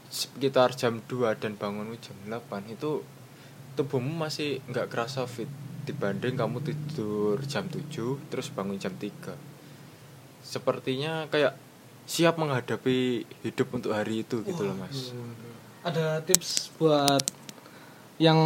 sekitar 0.07 0.71
jam 0.79 1.03
2 1.03 1.35
dan 1.35 1.59
bangun 1.59 1.91
jam 1.99 2.15
8 2.23 2.71
itu 2.71 3.03
tubuhmu 3.75 4.15
masih 4.15 4.63
nggak 4.71 4.87
kerasa 4.87 5.27
fit 5.27 5.51
dibanding 5.83 6.39
kamu 6.39 6.63
tidur 6.63 7.43
jam 7.43 7.67
7 7.67 8.31
terus 8.31 8.47
bangun 8.47 8.79
jam 8.79 8.95
3. 8.95 9.11
Sepertinya 10.39 11.27
kayak 11.27 11.59
siap 12.07 12.39
menghadapi 12.39 13.27
hidup 13.43 13.75
untuk 13.75 13.91
hari 13.91 14.23
itu 14.23 14.39
gitu 14.47 14.71
loh, 14.71 14.75
Mas. 14.79 15.11
Ada 15.83 16.23
tips 16.23 16.71
buat 16.79 17.27
yang 18.23 18.39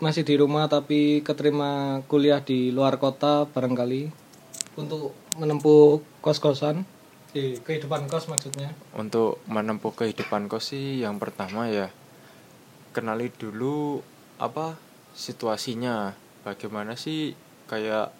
masih 0.00 0.24
di 0.24 0.40
rumah 0.40 0.64
tapi 0.64 1.20
keterima 1.20 2.00
kuliah 2.08 2.40
di 2.40 2.72
luar 2.72 2.96
kota 2.96 3.44
barangkali 3.44 4.29
untuk 4.76 5.16
menempuh 5.38 6.02
kos-kosan? 6.22 6.86
Di 7.30 7.62
kehidupan 7.62 8.10
kos 8.10 8.26
maksudnya? 8.26 8.74
Untuk 8.94 9.38
menempuh 9.46 9.94
kehidupan 9.94 10.50
kos 10.50 10.74
sih 10.74 11.02
yang 11.02 11.22
pertama 11.22 11.70
ya 11.70 11.90
kenali 12.90 13.30
dulu 13.30 14.02
apa 14.38 14.74
situasinya. 15.14 16.14
Bagaimana 16.40 16.96
sih 16.96 17.36
kayak 17.70 18.10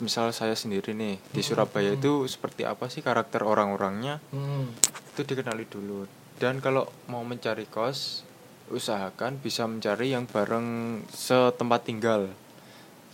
misal 0.00 0.32
saya 0.32 0.56
sendiri 0.56 0.96
nih 0.96 1.20
di 1.20 1.42
Surabaya 1.44 1.92
itu 1.92 2.24
seperti 2.24 2.64
apa 2.64 2.88
sih 2.88 3.04
karakter 3.04 3.44
orang-orangnya? 3.44 4.22
Hmm. 4.32 4.72
itu 5.14 5.22
dikenali 5.22 5.68
dulu. 5.70 6.10
Dan 6.40 6.58
kalau 6.58 6.90
mau 7.06 7.22
mencari 7.22 7.70
kos 7.70 8.26
usahakan 8.72 9.38
bisa 9.38 9.68
mencari 9.68 10.10
yang 10.16 10.26
bareng 10.26 10.98
setempat 11.12 11.86
tinggal 11.86 12.32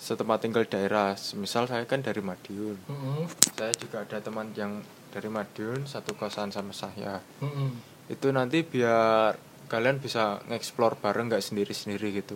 setempat 0.00 0.48
tinggal 0.48 0.64
daerah 0.64 1.12
misal 1.36 1.68
saya 1.68 1.84
kan 1.84 2.00
dari 2.00 2.24
Madiun. 2.24 2.80
Hmm. 2.88 3.28
saya 3.52 3.76
juga 3.76 4.00
ada 4.00 4.16
teman 4.24 4.48
yang 4.56 4.80
dari 5.12 5.28
Madiun 5.28 5.84
satu 5.84 6.16
kosan 6.16 6.48
sama 6.48 6.72
saya. 6.72 7.20
Hmm. 7.44 7.76
itu 8.10 8.26
nanti 8.34 8.66
biar 8.66 9.38
kalian 9.70 10.02
bisa 10.02 10.42
ngeksplor 10.50 10.98
bareng 10.98 11.30
nggak 11.30 11.44
sendiri-sendiri 11.44 12.10
gitu. 12.18 12.34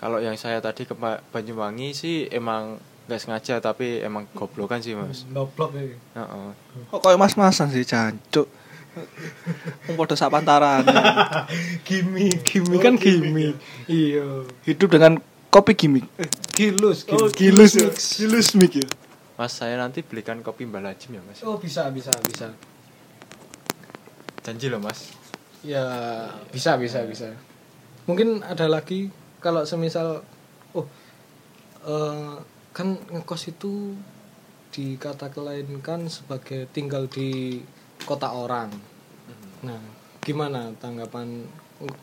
Kalau 0.00 0.18
yang 0.18 0.34
saya 0.34 0.58
tadi 0.58 0.82
ke 0.82 0.96
Banyuwangi 1.30 1.94
sih 1.94 2.26
emang 2.26 2.80
nggak 3.06 3.20
sengaja 3.20 3.62
tapi 3.62 4.02
emang 4.02 4.26
goblokan 4.34 4.82
sih 4.82 4.98
mas. 4.98 5.28
Goblok 5.30 5.76
ya. 5.78 5.94
Heeh. 5.94 6.48
kok 6.90 7.00
kayak 7.04 7.20
mas-masan 7.20 7.70
sih 7.70 7.86
jancuk? 7.86 8.50
Wong 9.86 9.94
padha 9.94 10.18
sak 10.18 10.34
pantaran. 10.34 10.82
Gimmick. 11.86 12.42
Gimmick 12.42 12.82
kan 12.82 12.98
gimmick. 12.98 13.54
Iya. 13.86 14.42
Hidup 14.66 14.90
dengan 14.90 15.22
kopi 15.50 15.74
gimmick. 15.74 16.06
Gilus 16.54 17.04
oh 17.10 17.26
gilus. 17.28 17.74
Gilus 17.74 17.74
ya 17.74 17.88
gilus. 18.22 18.48
Mic 18.54 18.72
ya? 18.78 18.86
Mas 19.34 19.58
saya 19.58 19.74
nanti 19.76 20.06
belikan 20.06 20.40
kopi 20.46 20.64
Mbak 20.64 20.80
Lajim 20.80 21.18
ya 21.18 21.22
mas. 21.26 21.42
Oh 21.42 21.58
bisa 21.58 21.90
bisa 21.90 22.14
bisa. 22.22 22.54
Janji 24.46 24.70
loh 24.70 24.78
mas. 24.78 25.10
Ya 25.66 25.84
bisa 26.54 26.78
bisa 26.78 27.02
bisa. 27.02 27.34
Mungkin 28.06 28.46
ada 28.46 28.70
lagi 28.70 29.10
kalau 29.42 29.66
semisal 29.66 30.22
oh 30.72 30.86
eh, 31.82 32.34
kan 32.70 32.94
ngekos 33.10 33.50
itu 33.50 33.98
dikatakan 34.70 36.06
sebagai 36.06 36.70
tinggal 36.70 37.10
di 37.10 37.58
kota 38.06 38.30
orang. 38.30 38.70
Nah 39.66 39.82
gimana 40.22 40.70
tanggapan? 40.78 41.42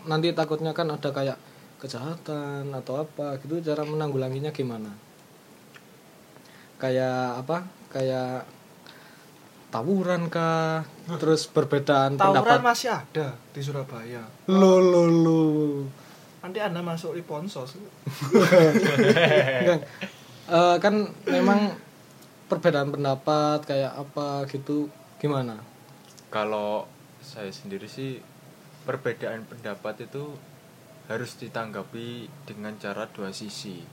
Nanti 0.10 0.34
takutnya 0.34 0.74
kan 0.74 0.90
ada 0.92 1.14
kayak 1.14 1.38
kejahatan 1.78 2.74
atau 2.74 3.06
apa 3.06 3.38
gitu 3.42 3.62
cara 3.62 3.86
menanggulanginya 3.86 4.50
gimana? 4.50 4.90
Kayak 6.82 7.42
apa? 7.46 7.58
Kayak 7.94 8.46
tawuran 9.70 10.30
kah? 10.30 10.86
Terus 11.22 11.46
perbedaan 11.50 12.18
tawuran 12.18 12.44
pendapat? 12.44 12.66
masih 12.66 12.90
ada 12.94 13.38
di 13.54 13.62
Surabaya. 13.62 14.26
Lo 14.50 14.82
lo 14.82 15.04
lo. 15.06 15.44
Nanti 16.42 16.60
anda 16.62 16.82
masuk 16.82 17.18
di 17.18 17.24
ponsos 17.26 17.76
Enggak. 19.62 19.82
Eh, 20.48 20.76
kan 20.80 21.12
memang 21.28 21.76
perbedaan 22.48 22.96
pendapat 22.96 23.68
kayak 23.68 24.00
apa 24.00 24.48
gitu 24.48 24.88
gimana? 25.20 25.60
Kalau 26.32 26.88
saya 27.20 27.52
sendiri 27.52 27.92
sih 27.92 28.24
perbedaan 28.88 29.44
pendapat 29.44 30.08
itu 30.08 30.32
harus 31.08 31.40
ditanggapi 31.40 32.28
dengan 32.44 32.76
cara 32.80 33.08
dua 33.12 33.32
sisi. 33.32 33.84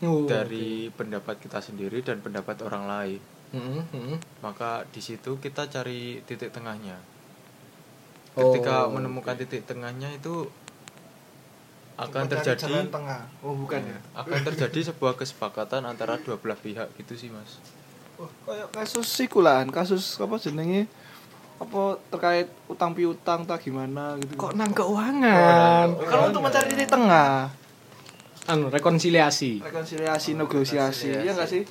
Oh, 0.00 0.24
dari 0.24 0.88
pendapat 0.88 1.44
kita 1.44 1.60
sendiri 1.60 2.00
dan 2.00 2.24
pendapat 2.24 2.64
orang 2.64 2.84
lain. 2.88 3.20
Mm, 3.50 3.82
mm. 3.90 4.16
maka 4.46 4.86
di 4.94 5.02
situ 5.02 5.36
kita 5.42 5.66
cari 5.66 6.22
titik 6.24 6.54
tengahnya. 6.54 6.96
Oh, 8.38 8.54
ketika 8.54 8.86
oke. 8.86 8.96
menemukan 8.96 9.34
titik 9.34 9.66
tengahnya 9.66 10.14
itu 10.14 10.46
akan 12.00 12.24
terjadi 12.32 12.88
tengah. 12.88 13.28
Oh 13.44 13.52
bukan 13.52 13.82
ya? 13.84 13.98
akan 14.16 14.40
terjadi 14.48 14.80
sebuah 14.94 15.20
kesepakatan 15.20 15.84
antara 15.84 16.16
dua 16.16 16.40
belah 16.40 16.56
pihak 16.56 16.88
gitu 16.96 17.12
sih 17.18 17.28
mas. 17.28 17.60
Oh, 18.16 18.30
kayak 18.48 18.72
kasus 18.72 19.08
sikulan 19.10 19.68
kasus 19.68 20.16
apa 20.16 20.36
jenenge 20.40 20.88
apa 21.60 22.00
terkait 22.08 22.48
utang 22.72 22.96
piutang 22.96 23.44
tak 23.44 23.60
gimana 23.60 24.16
gitu 24.16 24.32
kok 24.40 24.56
nang 24.56 24.72
keuangan? 24.72 25.92
Oh, 25.92 26.08
kalau 26.08 26.32
untuk 26.32 26.40
mencari 26.40 26.72
titik 26.72 26.88
tengah. 26.88 27.52
Anu 28.48 28.72
rekonsiliasi. 28.72 29.60
Rekonsiliasi 29.60 30.40
negosiasi 30.40 31.20
ya 31.20 31.36
nggak 31.36 31.50
sih? 31.52 31.62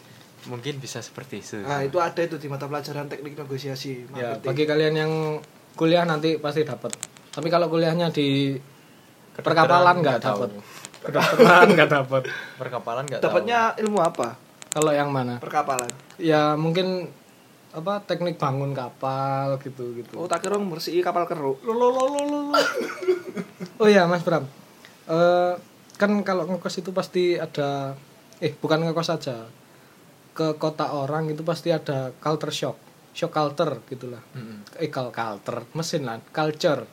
Mungkin 0.46 0.78
bisa 0.78 1.02
seperti 1.02 1.42
itu. 1.42 1.58
Nah 1.66 1.82
itu 1.82 1.98
ada 1.98 2.22
itu 2.22 2.38
di 2.38 2.46
mata 2.46 2.70
pelajaran 2.70 3.10
teknik 3.10 3.34
negosiasi 3.34 4.06
ya 4.14 4.38
marketing. 4.38 4.48
bagi 4.54 4.64
kalian 4.70 4.94
yang 4.94 5.12
kuliah 5.74 6.06
nanti 6.06 6.38
pasti 6.38 6.62
dapat. 6.62 6.94
Tapi 7.34 7.50
kalau 7.50 7.66
kuliahnya 7.66 8.14
di 8.14 8.54
perkapalan 9.42 10.06
nggak 10.06 10.22
dapat. 10.22 10.50
kedokteran 11.00 11.68
nggak 11.74 11.90
dapat. 11.90 12.24
Perkapalan 12.62 13.04
nggak 13.10 13.20
dapatnya 13.26 13.74
ilmu 13.82 14.00
apa? 14.06 14.38
Kalau 14.70 14.94
yang 14.94 15.10
mana? 15.10 15.42
Perkapalan. 15.42 15.90
Ya 16.22 16.54
mungkin 16.54 17.10
apa 17.70 18.02
teknik 18.02 18.42
bangun 18.42 18.74
kapal 18.74 19.62
gitu 19.62 19.94
gitu. 19.94 20.18
Oh 20.18 20.26
tak 20.26 20.42
kira 20.42 20.58
bersih 20.58 21.06
kapal 21.06 21.30
keruk. 21.30 21.62
Lo, 21.62 21.78
lo, 21.78 21.94
lo, 21.94 22.06
lo, 22.10 22.58
oh 23.78 23.88
ya 23.90 24.10
mas 24.10 24.26
Bram. 24.26 24.46
Eh, 25.06 25.54
kan 26.00 26.12
kalau 26.26 26.50
ngekos 26.50 26.82
itu 26.82 26.90
pasti 26.96 27.38
ada 27.38 27.94
eh 28.42 28.56
bukan 28.56 28.90
ngekos 28.90 29.10
saja 29.12 29.46
ke 30.34 30.56
kota 30.56 30.96
orang 30.96 31.30
itu 31.30 31.44
pasti 31.44 31.70
ada 31.70 32.16
culture 32.18 32.54
shock 32.54 32.78
shock 33.14 33.30
culture 33.36 33.86
gitulah. 33.86 34.22
Tahu. 34.22 34.40
Mm-mm. 34.40 34.82
eh 34.82 34.90
culture 34.90 35.60
mesin 35.78 36.10
lah 36.10 36.18
culture. 36.34 36.88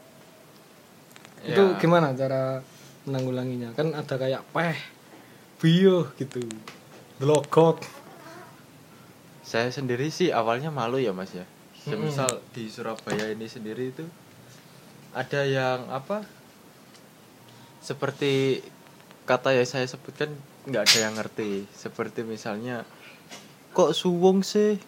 Ya, 1.47 1.55
itu 1.55 1.63
gimana 1.81 2.13
cara 2.13 2.61
menanggulanginya? 3.07 3.73
Kan 3.73 3.95
ada 3.95 4.19
kayak 4.19 4.43
peh 4.53 4.77
bio 5.57 6.13
gitu 6.21 6.45
delogok 7.17 7.81
saya 9.47 9.71
sendiri 9.71 10.11
sih 10.11 10.35
awalnya 10.35 10.75
malu 10.75 10.99
ya 10.99 11.15
mas 11.15 11.31
ya. 11.31 11.47
Semisal 11.87 12.43
di 12.51 12.67
Surabaya 12.67 13.31
ini 13.31 13.47
sendiri 13.47 13.95
itu 13.95 14.03
ada 15.15 15.47
yang 15.47 15.87
apa 15.87 16.27
seperti 17.79 18.59
kata 19.23 19.55
yang 19.55 19.71
saya 19.71 19.87
sebutkan 19.87 20.35
nggak 20.67 20.83
ada 20.83 20.99
yang 20.99 21.15
ngerti. 21.15 21.71
Seperti 21.71 22.27
misalnya 22.27 22.83
kok 23.71 23.95
suwung 23.95 24.43
sih? 24.43 24.83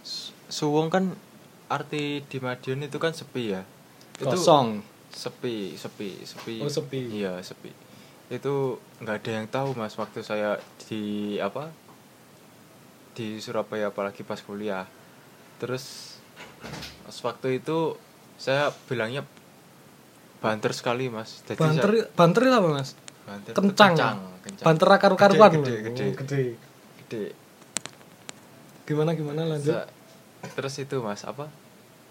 Su- 0.00 0.32
suwung 0.48 0.88
kan 0.88 1.12
arti 1.68 2.24
di 2.24 2.38
Madiun 2.40 2.88
itu 2.88 2.96
kan 2.96 3.12
sepi 3.12 3.52
ya. 3.52 3.68
Itu 4.16 4.32
kosong. 4.32 4.80
Sepi 5.12 5.76
sepi 5.76 6.24
sepi. 6.24 6.64
Oh, 6.64 6.72
sepi. 6.72 7.20
iya 7.20 7.36
sepi. 7.44 7.68
Itu 8.32 8.80
nggak 9.04 9.16
ada 9.20 9.30
yang 9.36 9.46
tahu 9.52 9.76
mas 9.76 9.92
waktu 10.00 10.24
saya 10.24 10.56
di 10.88 11.36
apa 11.36 11.68
di 13.12 13.38
Surabaya 13.38 13.90
apalagi 13.90 14.22
pas 14.22 14.38
kuliah. 14.38 14.86
Terus 15.58 16.16
pas 17.04 17.16
waktu 17.24 17.58
itu 17.58 17.96
saya 18.36 18.72
bilangnya 18.86 19.26
banter 20.40 20.72
sekali 20.72 21.12
mas. 21.12 21.44
Jadi 21.44 21.60
banter 21.60 21.90
saya- 21.92 22.08
banter 22.16 22.40
itu 22.48 22.54
apa 22.54 22.68
mas? 22.70 22.90
Banter 23.28 23.52
kencang, 23.52 23.92
kencang, 23.92 24.16
kencang. 24.40 24.64
banter 24.64 24.88
akar 24.88 25.12
karuan 25.14 25.50
Gede, 25.60 25.76
gede, 25.84 26.06
gede. 26.16 26.42
gede. 27.04 27.24
Gimana 28.88 29.12
gimana? 29.12 29.44
Lanjut. 29.46 29.76
Sa- 29.76 29.88
terus 30.56 30.74
itu 30.80 30.96
mas 31.04 31.22
apa? 31.22 31.52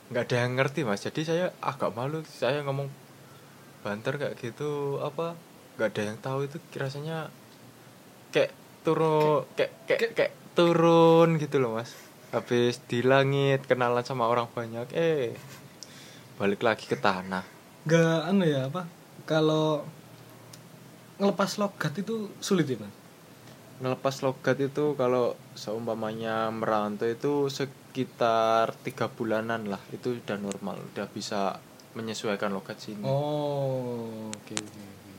Nggak 0.09 0.23
ada 0.29 0.35
yang 0.45 0.53
ngerti 0.55 0.81
mas. 0.85 1.01
Jadi 1.01 1.25
saya 1.25 1.45
agak 1.59 1.91
malu. 1.91 2.21
Saya 2.23 2.61
ngomong 2.61 2.87
banter 3.81 4.15
kayak 4.15 4.37
gitu 4.37 5.01
apa? 5.01 5.33
Nggak 5.75 5.89
ada 5.89 6.01
yang 6.05 6.17
tahu 6.21 6.39
itu 6.45 6.57
rasanya 6.75 7.33
kayak 8.29 8.53
turun 8.79 9.43
kayak 9.57 9.71
kayak 9.85 9.99
kayak 10.13 10.31
turun 10.59 11.39
gitu 11.39 11.63
loh 11.63 11.79
mas. 11.79 11.95
Habis 12.35 12.83
di 12.91 12.99
langit 12.99 13.63
kenalan 13.63 14.03
sama 14.03 14.27
orang 14.27 14.51
banyak 14.51 14.91
eh 14.91 15.31
balik 16.35 16.67
lagi 16.67 16.83
ke 16.83 16.99
tanah. 16.99 17.47
Nggak 17.87 18.19
anu 18.27 18.43
ya 18.43 18.67
apa? 18.67 18.83
Kalau 19.23 19.87
ngelepas 21.15 21.55
logat 21.63 21.95
itu 21.95 22.27
sulit 22.43 22.67
ya 22.67 22.75
mas? 22.75 22.91
Ngelepas 23.79 24.19
logat 24.27 24.59
itu 24.59 24.99
kalau 24.99 25.39
seumpamanya 25.55 26.51
merantau 26.51 27.07
itu 27.07 27.47
sekitar 27.47 28.75
tiga 28.83 29.07
bulanan 29.07 29.71
lah. 29.71 29.79
Itu 29.95 30.19
udah 30.19 30.35
normal 30.35 30.75
udah 30.91 31.07
bisa 31.07 31.55
menyesuaikan 31.95 32.51
logat 32.51 32.83
sini. 32.83 33.07
Oh 33.07 34.27
oke 34.27 34.53
oke 34.59 34.81
oke. 34.83 35.11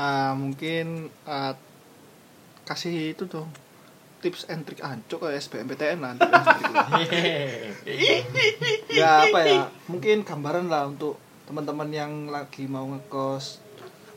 Ah, 0.00 0.32
mungkin 0.32 1.12
ah, 1.28 1.52
kasih 2.64 3.12
itu 3.12 3.28
dong 3.28 3.52
tips 4.20 4.46
and 4.52 4.68
trick 4.68 4.84
ancok 4.84 5.26
kayak 5.26 5.40
SBMPTN 5.40 5.98
trick 6.04 6.28
lah. 6.28 6.44
ya 9.00 9.26
apa 9.26 9.38
ya 9.48 9.60
mungkin 9.88 10.22
gambaran 10.22 10.68
lah 10.68 10.86
untuk 10.86 11.16
teman-teman 11.48 11.88
yang 11.90 12.12
lagi 12.28 12.68
mau 12.68 12.84
ngekos. 12.84 13.58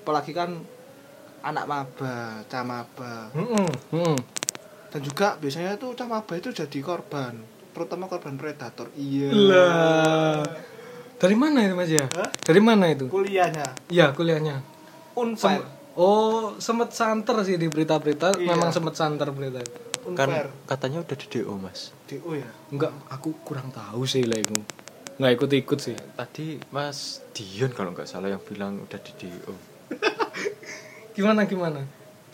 Apalagi 0.03 0.35
kan 0.35 0.59
anak 1.41 1.65
maba 1.65 2.43
cah 2.51 2.63
maba. 2.67 3.31
Mm-mm, 3.31 3.67
mm. 3.95 4.17
dan 4.91 5.01
juga 5.01 5.39
biasanya 5.39 5.79
tuh 5.79 5.95
cah 5.95 6.05
maba 6.05 6.33
itu 6.35 6.51
jadi 6.51 6.79
korban. 6.83 7.39
Terutama 7.73 8.05
korban 8.11 8.35
predator 8.37 8.91
iya. 8.99 9.31
Lah. 9.31 10.43
Dari 11.17 11.35
mana 11.39 11.63
itu 11.63 11.73
mas 11.73 11.87
ya? 11.89 12.05
Hah? 12.11 12.29
dari 12.43 12.59
mana 12.59 12.91
itu? 12.91 13.07
Kuliahnya. 13.07 13.87
Iya 13.87 14.11
kuliahnya. 14.11 14.59
Unfair. 15.15 15.63
Sem- 15.63 15.81
oh 15.95 16.57
sempet 16.57 16.89
santer 16.93 17.37
sih 17.45 17.55
di 17.57 17.69
berita-berita 17.69 18.37
Iya. 18.37 18.49
memang 18.49 18.73
sempet 18.73 18.97
santer 18.97 19.29
berita 19.29 19.61
itu 19.61 19.92
kan 20.11 20.27
unfair 20.27 20.47
katanya 20.65 20.99
udah 20.99 21.15
di 21.15 21.27
DO 21.29 21.53
mas. 21.55 21.95
DO 22.05 22.29
ya? 22.33 22.49
Enggak 22.69 22.91
aku 23.07 23.31
kurang 23.41 23.69
tahu 23.69 24.03
sih 24.03 24.23
lah 24.23 24.37
itu. 24.37 24.59
Nggak 25.15 25.31
ikut-ikut 25.35 25.79
sih. 25.79 25.95
Tadi 25.95 26.59
mas 26.69 27.23
Dion 27.31 27.69
kalau 27.69 27.91
nggak 27.91 28.05
salah 28.05 28.27
yang 28.27 28.41
bilang 28.41 28.79
udah 28.79 28.99
di 28.99 29.11
DO 29.15 29.53
gimana 31.15 31.45
gimana? 31.45 31.81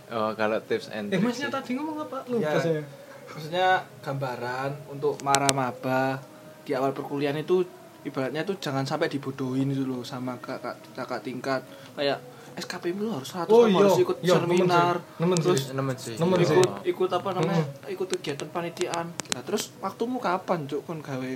Oh, 0.09 0.33
kalau 0.33 0.57
tips 0.59 0.89
and 0.89 1.11
eh 1.11 1.19
masnya 1.19 1.47
sih. 1.47 1.53
tadi 1.53 1.71
ngomong 1.75 2.01
apa? 2.01 2.25
Lupa 2.25 2.49
Ya. 2.49 2.57
saya. 2.57 2.81
maksudnya 3.29 3.67
gambaran 4.01 4.89
untuk 4.89 5.21
para 5.21 5.53
maba 5.53 6.17
di 6.65 6.73
awal 6.73 6.97
perkuliahan 6.97 7.37
itu 7.37 7.61
ibaratnya 8.01 8.41
tuh 8.41 8.57
jangan 8.57 8.81
sampai 8.83 9.05
dibodohin 9.05 9.69
itu 9.69 9.85
loh 9.85 10.01
sama 10.01 10.33
kakak 10.39 10.81
kakak 10.95 11.21
tingkat. 11.21 11.61
Kayak 11.93 12.17
SKP 12.59 12.91
lu 12.93 13.09
harus 13.09 13.31
100 13.31 13.47
Oh, 13.47 13.63
kamu 13.63 13.69
iya. 13.69 13.77
harus 13.79 13.97
ikut 13.97 14.17
Iya, 14.19 14.35
seminar 14.37 14.95
nemen 15.15 15.37
terus 15.37 15.61
nemen 15.71 15.95
sih. 15.95 16.15
Nemen 16.15 16.37
sih. 16.39 16.53
ikut 16.53 16.71
ikut 16.85 17.09
apa 17.09 17.29
namanya 17.33 17.63
ikut 17.87 18.07
kegiatan 18.13 18.47
panitiaan. 18.47 19.07
Nah 19.31 19.41
terus 19.41 19.71
waktumu 19.79 20.19
kapan 20.19 20.65
cuk? 20.65 20.83
Kon 20.83 20.99
gawe 20.99 21.33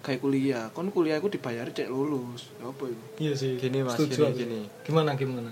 gawe 0.00 0.16
kuliah. 0.16 0.70
Kon 0.70 0.88
kuliah 0.88 1.16
aku 1.16 1.28
dibayar 1.28 1.66
cek 1.66 1.86
lulus. 1.86 2.54
Ya 2.56 2.66
apa 2.66 2.84
itu 2.86 3.04
iya 3.18 3.32
sih. 3.34 3.56
Gini, 3.56 3.82
Mas, 3.82 3.94
Setuju 3.94 4.30
gini, 4.30 4.38
gini. 4.38 4.60
gimana 4.82 5.12
gimana? 5.12 5.50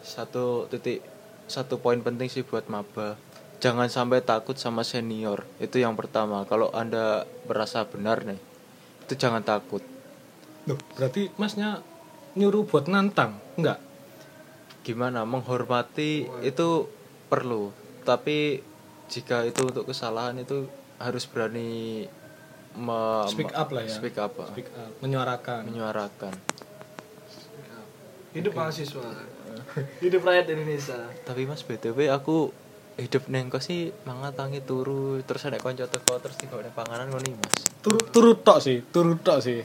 Satu 0.00 0.66
titik 0.66 1.00
satu 1.46 1.78
poin 1.78 1.98
penting 1.98 2.26
sih 2.26 2.42
buat 2.42 2.66
maba. 2.66 3.16
Jangan 3.58 3.88
sampai 3.88 4.20
takut 4.20 4.54
sama 4.54 4.82
senior. 4.82 5.42
Itu 5.58 5.76
yang 5.76 5.94
pertama. 5.94 6.44
Kalau 6.44 6.70
anda 6.70 7.26
merasa 7.44 7.82
benar 7.82 8.22
nih 8.22 8.38
itu 9.02 9.16
jangan 9.16 9.40
takut. 9.40 9.80
Loh, 10.64 10.76
berarti 10.94 11.32
masnya 11.34 11.80
nyuruh 12.34 12.62
buat 12.62 12.86
nantang? 12.86 13.40
Enggak 13.56 13.80
gimana 14.88 15.28
menghormati 15.28 16.24
itu 16.40 16.88
perlu. 17.28 17.76
Tapi 18.08 18.64
jika 19.12 19.44
itu 19.44 19.68
untuk 19.68 19.84
kesalahan 19.84 20.40
itu 20.40 20.64
harus 20.96 21.28
berani 21.28 22.08
me- 22.72 23.28
speak 23.28 23.52
up 23.52 23.68
lah 23.68 23.84
ya. 23.84 23.92
Speak 24.00 24.16
up 24.16 24.32
speak 24.48 24.72
up. 24.72 24.90
Menyuarakan. 25.04 25.68
Menyuarakan. 25.68 26.32
Hidup 28.32 28.52
mahasiswa. 28.56 29.12
Hidup 30.00 30.24
rakyat 30.24 30.46
Indonesia. 30.56 30.96
Tapi 31.28 31.44
mas 31.44 31.60
btw 31.60 32.08
aku 32.08 32.48
hidup 32.98 33.30
neng 33.30 33.52
kos 33.52 33.68
sih 33.70 33.94
mangan 34.08 34.34
tangi 34.34 34.58
turu 34.64 35.22
terus 35.22 35.46
ada 35.46 35.60
konco 35.62 35.86
teko 35.86 36.18
terus 36.18 36.34
tiba 36.34 36.58
ada 36.58 36.72
panganan 36.72 37.12
ngono 37.12 37.28
mas? 37.38 37.54
Turut 37.84 38.08
turut 38.10 38.40
tok 38.42 38.58
sih 38.58 38.80
turut 38.88 39.20
tok 39.20 39.38
sih. 39.44 39.60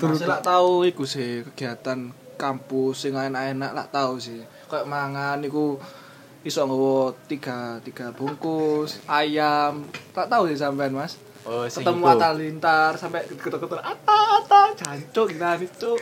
Masih 0.00 0.26
lah 0.26 0.40
tahu 0.40 0.88
iku 0.88 1.04
sih 1.04 1.44
kegiatan 1.44 2.10
kampus 2.40 3.04
sing 3.04 3.12
enak-enak 3.12 3.70
lah 3.76 3.86
tahu 3.86 4.16
sih. 4.16 4.40
Kayak 4.64 4.88
mangan 4.88 5.44
iku 5.44 5.76
iso 6.40 6.64
nggawa 6.64 7.12
tiga 7.28 7.76
tiga 7.84 8.16
bungkus 8.16 9.04
ayam. 9.04 9.84
Tak 10.16 10.32
tahu 10.32 10.48
sih 10.48 10.56
sampean 10.56 10.96
Mas. 10.96 11.20
Oh, 11.40 11.64
ketemu. 11.64 12.04
Atta 12.04 12.32
Lintar 12.32 12.96
sampai 12.96 13.24
ketok-ketok 13.24 13.80
Atta 13.80 14.18
Atta 14.40 14.60
jancuk 14.76 15.32
gila 15.32 15.56
itu 15.56 15.96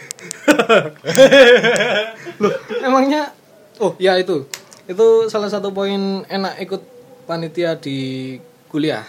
Loh, 2.42 2.52
emangnya 2.82 3.30
oh 3.78 3.94
ya 3.98 4.18
itu. 4.18 4.46
Itu 4.88 5.28
salah 5.28 5.46
satu 5.46 5.70
poin 5.70 6.26
enak 6.26 6.58
ikut 6.58 6.82
panitia 7.28 7.76
di 7.76 8.34
kuliah. 8.66 9.04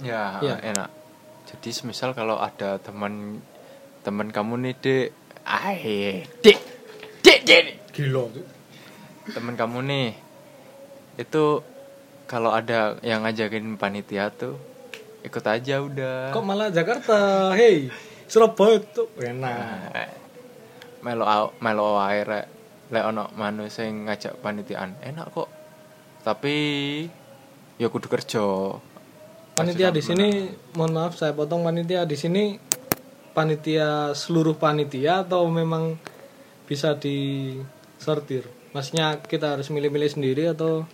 Ya, 0.00 0.40
Iya. 0.40 0.56
enak. 0.60 0.88
Jadi 1.46 1.70
semisal 1.72 2.12
kalau 2.12 2.36
ada 2.36 2.76
teman 2.76 3.40
teman 4.00 4.32
kamu 4.32 4.60
nih, 4.60 4.74
Dek. 4.76 5.06
Ai, 5.50 6.22
Dek. 6.46 6.58
Dek, 7.26 7.38
Dek. 7.42 7.64
Gila. 7.90 8.30
Teman 9.34 9.58
kamu 9.58 9.82
nih 9.82 10.08
itu 11.18 11.66
kalau 12.30 12.54
ada 12.54 13.02
yang 13.02 13.26
ngajakin 13.26 13.74
panitia 13.74 14.30
tuh 14.30 14.54
ikut 15.26 15.42
aja 15.42 15.82
udah. 15.82 16.30
Kok 16.30 16.46
malah 16.46 16.70
Jakarta? 16.70 17.50
Hei, 17.58 17.90
Surabaya 18.30 18.78
tuh 18.94 19.10
enak. 19.18 19.90
Eh, 19.90 20.10
melo 21.02 21.50
melo 21.58 21.98
wae 21.98 22.20
rek 22.22 22.46
lek 22.92 23.04
ono 23.06 23.32
manu 23.34 23.66
sing 23.72 24.06
ngajak 24.06 24.38
panitiaan 24.44 25.00
enak 25.00 25.32
kok 25.32 25.48
tapi 26.20 26.56
ya 27.80 27.88
kudu 27.88 28.06
kerja 28.06 28.44
Panitia 29.50 29.92
di 29.92 30.00
sini, 30.00 30.48
mohon 30.72 30.96
maaf 30.96 31.20
saya 31.20 31.36
potong 31.36 31.60
panitia 31.60 32.08
di 32.08 32.16
sini 32.16 32.56
panitia 33.30 34.12
seluruh 34.12 34.54
panitia 34.54 35.22
atau 35.22 35.46
memang 35.46 35.96
bisa 36.64 36.94
disortir? 36.94 38.46
Maksudnya 38.70 39.18
kita 39.18 39.54
harus 39.54 39.66
milih-milih 39.68 40.10
sendiri 40.10 40.48
atau? 40.48 40.86